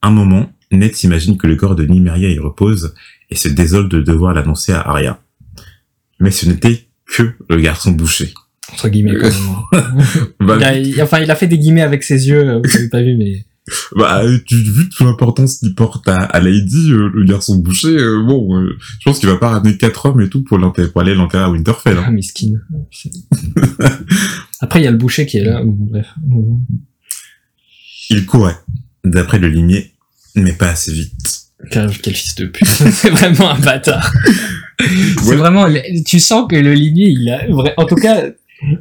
Un 0.01 0.11
moment, 0.11 0.51
Ned 0.71 0.95
s'imagine 0.95 1.37
que 1.37 1.47
le 1.47 1.55
corps 1.55 1.75
de 1.75 1.85
Nymeria 1.85 2.29
y 2.29 2.39
repose 2.39 2.93
et 3.29 3.35
se 3.35 3.47
désole 3.47 3.89
de 3.89 4.01
devoir 4.01 4.33
l'annoncer 4.33 4.73
à 4.73 4.81
Arya. 4.81 5.21
Mais 6.19 6.31
ce 6.31 6.47
n'était 6.47 6.87
que 7.05 7.33
le 7.49 7.57
garçon 7.57 7.91
bouché. 7.91 8.33
Entre 8.73 8.89
guillemets, 8.89 9.15
quand 9.15 9.29
bah, 10.39 10.73
il 10.77 10.99
a, 10.99 11.03
enfin, 11.03 11.19
il 11.19 11.31
a 11.31 11.35
fait 11.35 11.47
des 11.47 11.57
guillemets 11.57 11.81
avec 11.81 12.03
ses 12.03 12.27
yeux, 12.27 12.47
euh, 12.47 12.61
vous 12.63 12.75
avez 12.75 12.89
pas 12.89 13.01
vu, 13.01 13.15
mais... 13.15 13.45
Bah, 13.95 14.23
tu, 14.45 14.55
vu 14.55 14.89
toute 14.89 14.99
l'importance 14.99 15.59
qu'il 15.59 15.75
porte 15.75 16.07
à, 16.07 16.39
Lady, 16.39 16.91
euh, 16.91 17.09
le 17.13 17.25
garçon 17.25 17.57
bouché, 17.57 17.89
euh, 17.89 18.23
bon, 18.23 18.55
euh, 18.55 18.77
je 18.99 19.03
pense 19.05 19.19
qu'il 19.19 19.29
va 19.29 19.37
pas 19.37 19.49
ramener 19.49 19.77
quatre 19.77 20.05
hommes 20.05 20.21
et 20.21 20.29
tout 20.29 20.43
pour, 20.43 20.59
pour 20.59 21.01
aller 21.01 21.15
l'enterrer 21.15 21.43
à 21.43 21.49
Winterfell. 21.49 21.97
Hein. 21.97 22.05
Ah, 22.07 22.11
miskin. 22.11 22.53
Après, 24.59 24.81
il 24.81 24.83
y 24.83 24.87
a 24.87 24.91
le 24.91 24.97
boucher 24.97 25.25
qui 25.25 25.37
est 25.37 25.43
là, 25.43 25.61
bref. 25.63 26.07
Il 28.09 28.25
courait, 28.25 28.57
d'après 29.03 29.39
le 29.39 29.49
limier, 29.49 29.93
mais 30.35 30.53
pas 30.53 30.69
assez 30.69 30.91
vite. 30.91 31.39
Quel, 31.71 31.91
fils 31.91 32.35
de 32.35 32.45
pute. 32.45 32.67
c'est 32.91 33.09
vraiment 33.09 33.51
un 33.51 33.59
bâtard. 33.59 34.13
C'est 35.21 35.35
vraiment, 35.35 35.65
tu 36.05 36.21
sens 36.21 36.47
que 36.49 36.55
le 36.55 36.73
limier, 36.73 37.09
il 37.09 37.29
a, 37.29 37.43
en 37.75 37.85
tout 37.85 37.95
cas, 37.95 38.23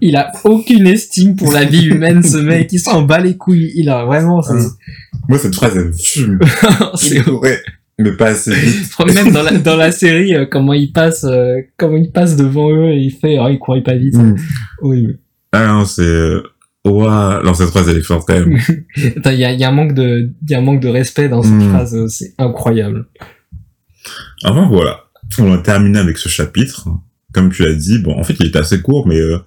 Il 0.00 0.16
a 0.16 0.32
aucune 0.44 0.86
estime 0.86 1.36
pour 1.36 1.52
la 1.52 1.64
vie 1.64 1.86
humaine, 1.86 2.22
ce 2.22 2.36
mec. 2.38 2.72
Il 2.72 2.80
s'en 2.80 3.02
bat 3.02 3.20
les 3.20 3.36
couilles. 3.36 3.70
Il 3.76 3.88
a 3.90 4.04
vraiment. 4.04 4.42
c'est- 4.42 4.54
Moi, 5.28 5.38
cette 5.38 5.54
phrase, 5.54 5.76
elle 5.76 5.86
me 5.88 5.92
fume. 5.92 6.38
c'est 6.96 7.28
Ouais, 7.28 7.60
mais 7.98 8.12
pas 8.16 8.28
assez 8.30 8.54
vite. 8.54 8.90
même 9.14 9.32
dans 9.32 9.42
la 9.42 9.52
dans 9.58 9.76
la 9.76 9.92
série 9.92 10.34
euh, 10.34 10.46
comment 10.50 10.72
il 10.72 10.92
passe 10.92 11.24
euh, 11.24 11.56
comment 11.76 11.96
il 11.96 12.10
passe 12.10 12.36
devant 12.36 12.70
eux 12.72 12.90
et 12.90 12.96
il 12.98 13.10
fait 13.10 13.38
oh 13.40 13.48
il 13.50 13.58
courait 13.58 13.82
pas 13.82 13.94
vite. 13.96 14.16
Mm. 14.16 14.36
Oui. 14.82 15.06
Ah 15.52 15.66
non, 15.66 15.84
c'est... 15.84 16.02
euh, 16.02 16.42
Ouah, 16.86 17.42
non, 17.44 17.54
cette 17.54 17.68
phrase, 17.68 17.88
elle 17.88 17.98
est 17.98 18.02
forte 18.02 18.26
quand 18.26 18.38
même. 18.38 18.56
Il 18.96 19.32
y 19.34 19.44
a, 19.44 19.52
il 19.52 19.60
y 19.60 19.64
a 19.64 19.68
un 19.68 19.72
manque 19.72 19.94
de 19.94 20.30
y 20.48 20.54
a 20.54 20.58
un 20.58 20.62
manque 20.62 20.80
de 20.80 20.88
respect 20.88 21.28
dans 21.28 21.42
cette 21.42 21.52
Mm. 21.52 21.68
phrase. 21.70 22.06
C'est 22.08 22.34
incroyable. 22.38 23.06
Enfin, 24.44 24.66
voilà. 24.70 25.04
On 25.38 25.52
a 25.52 25.58
terminé 25.58 25.98
avec 25.98 26.18
ce 26.18 26.28
chapitre. 26.28 26.88
Comme 27.32 27.50
tu 27.50 27.62
l'as 27.64 27.74
dit, 27.74 27.98
bon, 27.98 28.18
en 28.18 28.22
fait, 28.24 28.34
il 28.40 28.46
était 28.46 28.58
assez 28.58 28.80
court, 28.80 29.06
mais 29.06 29.18
euh, 29.20 29.38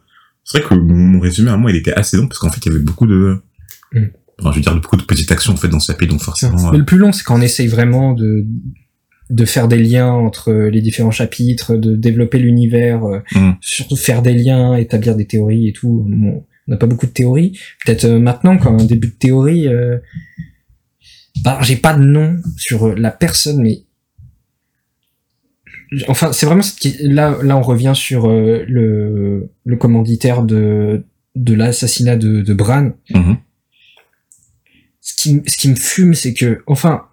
c'est 0.43 0.59
vrai 0.59 0.67
que 0.69 0.73
mon 0.75 1.19
résumé 1.19 1.51
à 1.51 1.57
moi, 1.57 1.71
il 1.71 1.77
était 1.77 1.93
assez 1.93 2.17
long, 2.17 2.27
parce 2.27 2.39
qu'en 2.39 2.49
fait, 2.49 2.59
il 2.65 2.71
y 2.71 2.75
avait 2.75 2.83
beaucoup 2.83 3.07
de... 3.07 3.41
Mm. 3.93 4.05
Enfin, 4.39 4.51
je 4.51 4.55
veux 4.55 4.61
dire, 4.61 4.75
beaucoup 4.75 4.97
de 4.97 5.03
petites 5.03 5.31
actions, 5.31 5.53
en 5.53 5.57
fait, 5.57 5.67
dans 5.67 5.79
ce 5.79 5.91
chapitre, 5.91 6.11
donc 6.11 6.21
forcément... 6.21 6.71
Mais 6.71 6.77
euh, 6.77 6.79
le 6.79 6.85
plus 6.85 6.97
long, 6.97 7.11
c'est 7.11 7.23
quand 7.23 7.37
on 7.37 7.41
essaye 7.41 7.67
vraiment 7.67 8.13
de 8.13 8.45
de 9.31 9.45
faire 9.45 9.69
des 9.69 9.77
liens 9.77 10.11
entre 10.11 10.51
les 10.51 10.81
différents 10.81 11.11
chapitres, 11.11 11.77
de 11.77 11.95
développer 11.95 12.37
l'univers, 12.37 13.05
euh, 13.05 13.19
Mm. 13.33 13.51
surtout 13.61 13.95
faire 13.95 14.21
des 14.21 14.33
liens, 14.33 14.75
établir 14.75 15.15
des 15.15 15.25
théories 15.25 15.69
et 15.69 15.73
tout. 15.73 16.05
Bon, 16.05 16.43
on 16.67 16.71
n'a 16.71 16.77
pas 16.77 16.85
beaucoup 16.85 17.05
de 17.05 17.11
théories. 17.11 17.57
Peut-être 17.85 18.05
euh, 18.05 18.19
maintenant, 18.19 18.57
quand 18.57 18.77
un 18.77 18.85
début 18.85 19.07
de 19.07 19.13
théorie, 19.13 19.67
euh, 19.67 19.97
bah, 21.43 21.59
j'ai 21.61 21.77
pas 21.77 21.93
de 21.93 22.03
nom 22.03 22.37
sur 22.57 22.93
la 22.93 23.11
personne, 23.11 23.61
mais 23.61 23.83
enfin, 26.07 26.31
c'est 26.31 26.45
vraiment 26.45 26.61
ce 26.61 26.73
qui... 26.73 26.95
là, 27.01 27.37
là, 27.43 27.57
on 27.57 27.61
revient 27.61 27.93
sur 27.95 28.29
euh, 28.29 28.63
le 28.67 29.49
le 29.65 29.75
commanditaire 29.75 30.43
de 30.43 31.03
de 31.35 31.53
l'assassinat 31.53 32.17
de, 32.17 32.41
de 32.41 32.53
Bran 32.53 32.91
mhm. 33.09 33.37
ce 34.99 35.15
qui, 35.15 35.41
ce 35.47 35.57
qui 35.57 35.69
me 35.69 35.75
fume, 35.75 36.13
c'est 36.13 36.33
que, 36.33 36.61
enfin, 36.67 37.05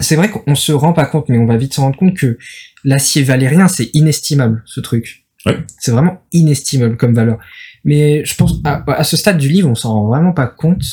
c'est 0.00 0.16
vrai 0.16 0.30
qu'on 0.30 0.54
se 0.54 0.72
rend 0.72 0.92
pas 0.92 1.06
compte, 1.06 1.28
mais 1.28 1.38
on 1.38 1.46
va 1.46 1.56
vite 1.56 1.74
se 1.74 1.80
rendre 1.80 1.96
compte 1.96 2.14
que 2.14 2.38
l'acier 2.84 3.22
valérien, 3.22 3.68
c'est 3.68 3.90
inestimable, 3.94 4.62
ce 4.66 4.80
truc. 4.80 5.26
Ouais. 5.46 5.58
C'est 5.78 5.92
vraiment 5.92 6.22
inestimable 6.32 6.96
comme 6.96 7.14
valeur. 7.14 7.38
Mais 7.84 8.24
je 8.24 8.34
pense, 8.34 8.54
à, 8.64 8.84
à 8.92 9.04
ce 9.04 9.16
stade 9.16 9.38
du 9.38 9.48
livre, 9.48 9.68
on 9.68 9.74
s'en 9.74 9.94
rend 9.94 10.08
vraiment 10.08 10.32
pas 10.32 10.46
compte. 10.46 10.84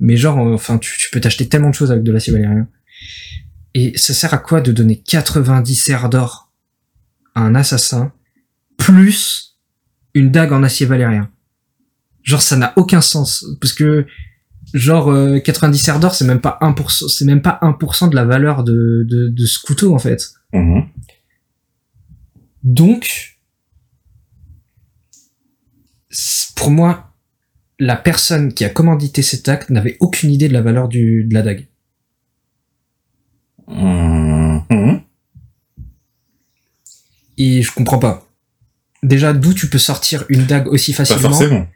Mais 0.00 0.16
genre, 0.16 0.38
euh, 0.38 0.54
enfin, 0.54 0.78
tu, 0.78 0.96
tu 0.98 1.10
peux 1.10 1.20
t'acheter 1.20 1.48
tellement 1.48 1.70
de 1.70 1.74
choses 1.74 1.90
avec 1.90 2.04
de 2.04 2.12
l'acier 2.12 2.32
valérien. 2.32 2.68
Et 3.74 3.92
ça 3.96 4.14
sert 4.14 4.32
à 4.32 4.38
quoi 4.38 4.60
de 4.60 4.72
donner 4.72 4.96
90 4.96 5.74
serres 5.74 6.08
d'or? 6.08 6.47
Un 7.38 7.54
assassin, 7.54 8.12
plus 8.76 9.58
une 10.14 10.30
dague 10.30 10.52
en 10.52 10.62
acier 10.62 10.86
valérien? 10.86 11.30
Genre, 12.22 12.42
ça 12.42 12.56
n'a 12.56 12.72
aucun 12.76 13.00
sens. 13.00 13.46
Parce 13.60 13.72
que, 13.72 14.06
genre, 14.74 15.10
euh, 15.10 15.38
90 15.38 15.78
serres 15.78 16.00
d'or, 16.00 16.14
c'est 16.14 16.26
même 16.26 16.40
pas 16.40 16.58
1%, 16.60 17.08
c'est 17.08 17.24
même 17.24 17.42
pas 17.42 17.58
1% 17.62 18.08
de 18.08 18.14
la 18.14 18.24
valeur 18.24 18.64
de, 18.64 19.06
de, 19.08 19.28
de 19.28 19.46
ce 19.46 19.58
couteau, 19.58 19.94
en 19.94 19.98
fait. 19.98 20.30
Mhm. 20.52 20.86
Donc, 22.62 23.38
pour 26.56 26.70
moi, 26.70 27.14
la 27.78 27.96
personne 27.96 28.52
qui 28.52 28.64
a 28.64 28.68
commandité 28.68 29.22
cet 29.22 29.48
acte 29.48 29.70
n'avait 29.70 29.96
aucune 30.00 30.30
idée 30.30 30.48
de 30.48 30.52
la 30.52 30.62
valeur 30.62 30.88
du, 30.88 31.24
de 31.24 31.34
la 31.34 31.42
dague. 31.42 31.68
Mhm. 33.68 34.97
Et 37.38 37.62
je 37.62 37.72
comprends 37.72 37.98
pas. 37.98 38.28
Déjà, 39.02 39.32
d'où 39.32 39.54
tu 39.54 39.68
peux 39.68 39.78
sortir 39.78 40.24
une 40.28 40.44
dague 40.44 40.68
aussi 40.68 40.92
Pas 40.92 41.04
facilement 41.04 41.30
forcément. 41.30 41.66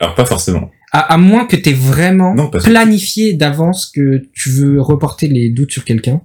Alors, 0.00 0.14
pas 0.14 0.24
forcément. 0.26 0.70
à, 0.92 1.14
à 1.14 1.16
moins 1.16 1.46
que 1.46 1.56
t'aies 1.56 1.72
vraiment 1.72 2.34
Non, 2.34 2.50
planifié 2.50 3.34
d'avance 3.34 3.86
que 3.94 4.22
tu 4.34 4.50
veux 4.50 4.80
reporter 4.80 5.28
les 5.28 5.50
doutes 5.50 5.72
sur 5.72 5.84
quelqu'un. 5.84 6.20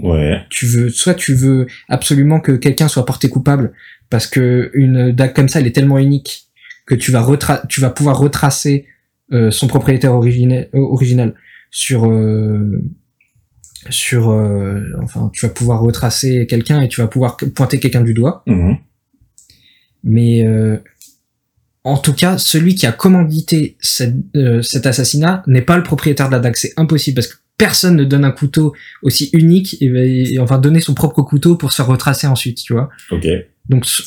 Ouais. 0.00 0.40
tu 0.50 0.66
veux 0.66 0.88
soit 0.88 1.14
tu 1.14 1.34
veux 1.34 1.68
absolument 1.88 2.40
que 2.40 2.50
quelqu'un 2.50 2.88
soit 2.88 3.06
porté 3.06 3.28
coupable 3.28 3.72
parce 4.10 4.26
que 4.26 4.72
une 4.74 5.12
dague 5.12 5.32
comme 5.34 5.48
ça 5.48 5.60
elle 5.60 5.68
est 5.68 5.72
tellement 5.72 5.98
unique 5.98 6.48
que 6.84 6.96
tu 6.96 7.12
vas 7.12 7.20
retra 7.20 7.62
tu 7.68 7.80
vas 7.80 7.90
pouvoir 7.90 8.18
retracer 8.18 8.86
euh, 9.32 9.52
son 9.52 9.68
propriétaire 9.68 10.12
original 10.12 11.34
sur 11.70 12.10
euh, 12.10 12.82
sur 13.90 14.30
euh, 14.30 14.80
enfin 15.02 15.30
tu 15.32 15.44
vas 15.46 15.52
pouvoir 15.52 15.80
retracer 15.80 16.46
quelqu'un 16.46 16.80
et 16.82 16.88
tu 16.88 17.00
vas 17.00 17.06
pouvoir 17.08 17.36
pointer 17.36 17.78
quelqu'un 17.80 18.02
du 18.02 18.14
doigt 18.14 18.42
Mhm. 18.46 18.76
mais 20.02 20.46
euh, 20.46 20.78
en 21.86 21.98
tout 21.98 22.14
cas, 22.14 22.38
celui 22.38 22.74
qui 22.76 22.86
a 22.86 22.92
commandité 22.92 23.76
cette- 23.80 24.14
euh, 24.36 24.62
cet 24.62 24.86
assassinat 24.86 25.42
n'est 25.46 25.60
pas 25.60 25.76
le 25.76 25.82
propriétaire 25.82 26.28
de 26.28 26.32
la 26.32 26.38
dague. 26.40 26.56
C'est 26.56 26.72
impossible 26.78 27.16
parce 27.16 27.26
que 27.26 27.36
personne 27.58 27.94
ne 27.96 28.04
donne 28.04 28.24
un 28.24 28.30
couteau 28.32 28.74
aussi 29.02 29.28
unique 29.34 29.76
et, 29.82 29.90
va- 29.90 30.00
et 30.02 30.38
enfin 30.38 30.56
donner 30.58 30.80
son 30.80 30.94
propre 30.94 31.20
couteau 31.20 31.56
pour 31.56 31.72
se 31.72 31.76
faire 31.76 31.86
retracer 31.86 32.26
ensuite, 32.26 32.56
tu 32.62 32.72
vois. 32.72 32.88
Ok. 33.10 33.26
Donc 33.68 33.84
so- 33.84 34.02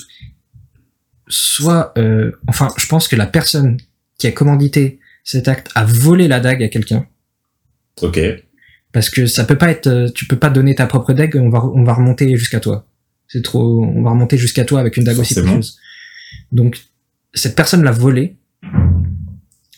soit, 1.27 1.93
euh, 1.99 2.31
enfin, 2.47 2.69
je 2.77 2.87
pense 2.87 3.07
que 3.07 3.15
la 3.15 3.27
personne 3.27 3.77
qui 4.17 4.25
a 4.27 4.31
commandité 4.31 4.99
cet 5.23 5.47
acte 5.47 5.69
a 5.75 5.85
volé 5.85 6.27
la 6.27 6.39
dague 6.39 6.63
à 6.63 6.69
quelqu'un 6.69 7.05
Ok. 8.01 8.19
Parce 8.97 9.11
que 9.11 9.27
ça 9.27 9.43
peut 9.43 9.59
pas 9.59 9.69
être, 9.69 9.85
euh, 9.85 10.09
tu 10.09 10.25
peux 10.25 10.39
pas 10.39 10.49
donner 10.49 10.73
ta 10.73 10.87
propre 10.87 11.13
dague. 11.13 11.35
On 11.39 11.49
va 11.49 11.63
on 11.63 11.83
va 11.83 11.93
remonter 11.93 12.35
jusqu'à 12.35 12.59
toi. 12.59 12.87
C'est 13.27 13.43
trop, 13.43 13.83
on 13.85 14.01
va 14.01 14.09
remonter 14.09 14.39
jusqu'à 14.39 14.65
toi 14.65 14.79
avec 14.79 14.97
une 14.97 15.03
dague 15.03 15.19
aussi 15.19 15.35
précieuse. 15.35 15.77
Donc 16.51 16.79
cette 17.35 17.55
personne 17.55 17.83
l'a 17.83 17.91
volé. 17.91 18.37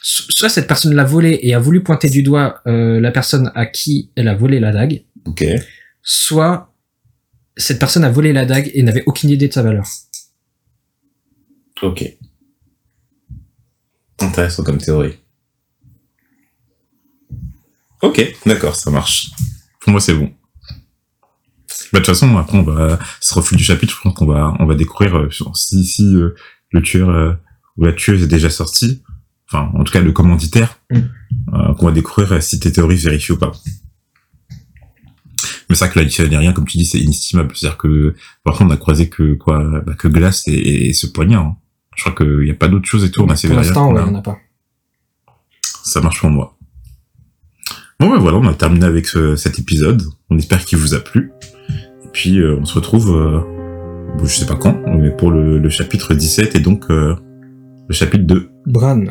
So- 0.01 0.23
Soit 0.29 0.47
cette 0.47 0.67
personne 0.67 0.95
l'a 0.95 1.03
volé 1.03 1.38
et 1.41 1.53
a 1.53 1.60
voulu 1.60 1.84
pointer 1.84 2.10
du 2.10 2.23
doigt 2.23 2.62
euh, 2.65 3.01
la 3.01 3.12
personne 3.12 3.51
à 3.55 3.65
qui 3.65 4.10
elle 4.15 4.29
a 4.29 4.36
volé 4.36 4.62
la 4.62 4.71
dague, 4.71 5.03
Ok. 5.25 5.43
soit 6.01 6.73
cette 7.58 7.77
personne 7.79 8.05
a 8.05 8.10
volé 8.10 8.32
la 8.32 8.45
dague 8.45 8.71
et 8.73 8.82
n'avait 8.84 9.03
aucune 9.05 9.32
idée 9.32 9.49
de 9.49 9.53
sa 9.53 9.63
valeur. 9.63 9.86
Ok. 11.82 12.05
Intéressant 14.21 14.63
comme 14.63 14.77
théorie. 14.77 15.15
Ok, 18.01 18.35
d'accord, 18.45 18.75
ça 18.75 18.91
marche. 18.91 19.31
Pour 19.81 19.91
moi, 19.91 19.99
c'est 20.01 20.13
bon. 20.13 20.31
Bah, 21.91 21.99
de 21.99 22.05
toute 22.05 22.07
façon, 22.07 22.38
après, 22.38 22.57
on 22.57 22.63
va, 22.63 22.99
ce 23.19 23.33
refus 23.35 23.55
du 23.55 23.63
chapitre, 23.63 23.95
je 23.95 24.01
pense 24.01 24.13
qu'on 24.13 24.25
va, 24.27 24.53
on 24.59 24.65
va 24.65 24.75
découvrir 24.75 25.17
euh, 25.17 25.29
si, 25.53 25.83
si 25.85 26.15
euh, 26.15 26.35
le 26.71 26.81
tueur 26.81 27.09
euh, 27.09 27.33
ou 27.77 27.85
la 27.85 27.93
tueuse 27.93 28.23
est 28.23 28.27
déjà 28.27 28.49
sorti. 28.49 29.01
Enfin, 29.51 29.71
en 29.73 29.83
tout 29.83 29.91
cas, 29.91 30.01
le 30.01 30.12
commanditaire, 30.12 30.77
Mm. 30.91 30.97
euh, 31.53 31.73
qu'on 31.75 31.85
va 31.88 31.91
découvrir 31.91 32.31
euh, 32.33 32.39
si 32.41 32.59
tes 32.59 32.71
théories 32.71 32.99
se 32.99 33.05
vérifient 33.05 33.33
ou 33.33 33.38
pas. 33.38 33.51
Mais 35.69 35.75
c'est 35.75 35.85
vrai 35.88 36.05
que 36.07 36.23
la 36.23 36.39
rien, 36.39 36.51
comme 36.53 36.65
tu 36.65 36.77
dis, 36.77 36.85
c'est 36.85 36.99
inestimable. 36.99 37.55
C'est-à-dire 37.55 37.77
que, 37.77 38.15
par 38.43 38.55
contre, 38.55 38.71
on 38.71 38.73
a 38.73 38.77
croisé 38.77 39.09
que, 39.09 39.33
quoi, 39.35 39.63
bah, 39.85 39.93
que 39.95 40.07
glace 40.07 40.47
et, 40.47 40.89
et 40.89 40.93
ce 40.93 41.05
poignard. 41.07 41.45
hein. 41.45 41.57
Je 41.95 42.03
crois 42.03 42.15
qu'il 42.15 42.45
n'y 42.45 42.51
a 42.51 42.55
pas 42.55 42.67
d'autre 42.67 42.88
chose 42.88 43.03
et 43.03 43.12
tout. 43.12 43.21
On 43.21 43.29
a 43.29 43.35
Pour 43.35 43.55
l'instant, 43.55 43.91
ouais, 43.93 44.01
il 44.01 44.07
y 44.07 44.09
en 44.09 44.15
a 44.15 44.21
pas. 44.21 44.38
ça 45.83 46.01
marche 46.01 46.19
pour 46.21 46.29
moi. 46.29 46.57
Bon, 47.99 48.09
ben 48.09 48.17
voilà, 48.17 48.38
on 48.38 48.47
a 48.47 48.53
terminé 48.53 48.85
avec 48.85 49.05
ce- 49.07 49.35
cet 49.35 49.59
épisode. 49.59 50.01
On 50.29 50.38
espère 50.38 50.63
qu'il 50.63 50.77
vous 50.77 50.93
a 50.93 50.99
plu. 50.99 51.31
Et 51.69 52.07
puis, 52.13 52.39
euh, 52.39 52.57
on 52.59 52.65
se 52.65 52.75
retrouve, 52.75 53.09
euh, 53.15 53.39
je 54.23 54.27
sais 54.27 54.45
pas 54.45 54.55
quand, 54.55 54.77
mais 54.88 55.12
pour 55.12 55.31
le, 55.31 55.57
le 55.59 55.69
chapitre 55.69 56.13
17 56.13 56.55
et 56.55 56.59
donc 56.59 56.85
euh, 56.89 57.15
le 57.88 57.93
chapitre 57.93 58.23
2. 58.25 58.49
Bran. 58.67 59.03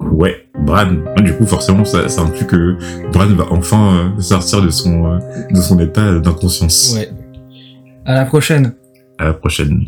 Ouais, 0.00 0.46
Bran. 0.64 0.88
Ah, 1.16 1.20
Du 1.20 1.32
coup, 1.34 1.46
forcément, 1.46 1.84
ça, 1.84 2.08
ça 2.08 2.22
inclut 2.22 2.46
que 2.46 2.76
Bran 3.12 3.26
va 3.34 3.46
enfin 3.50 4.12
euh, 4.16 4.20
sortir 4.20 4.62
de 4.62 4.70
son, 4.70 5.18
de 5.50 5.60
son 5.60 5.78
état 5.80 6.18
d'inconscience. 6.20 6.94
Ouais. 6.96 7.08
À 8.04 8.14
la 8.14 8.24
prochaine. 8.24 8.74
À 9.18 9.24
la 9.24 9.32
prochaine. 9.34 9.84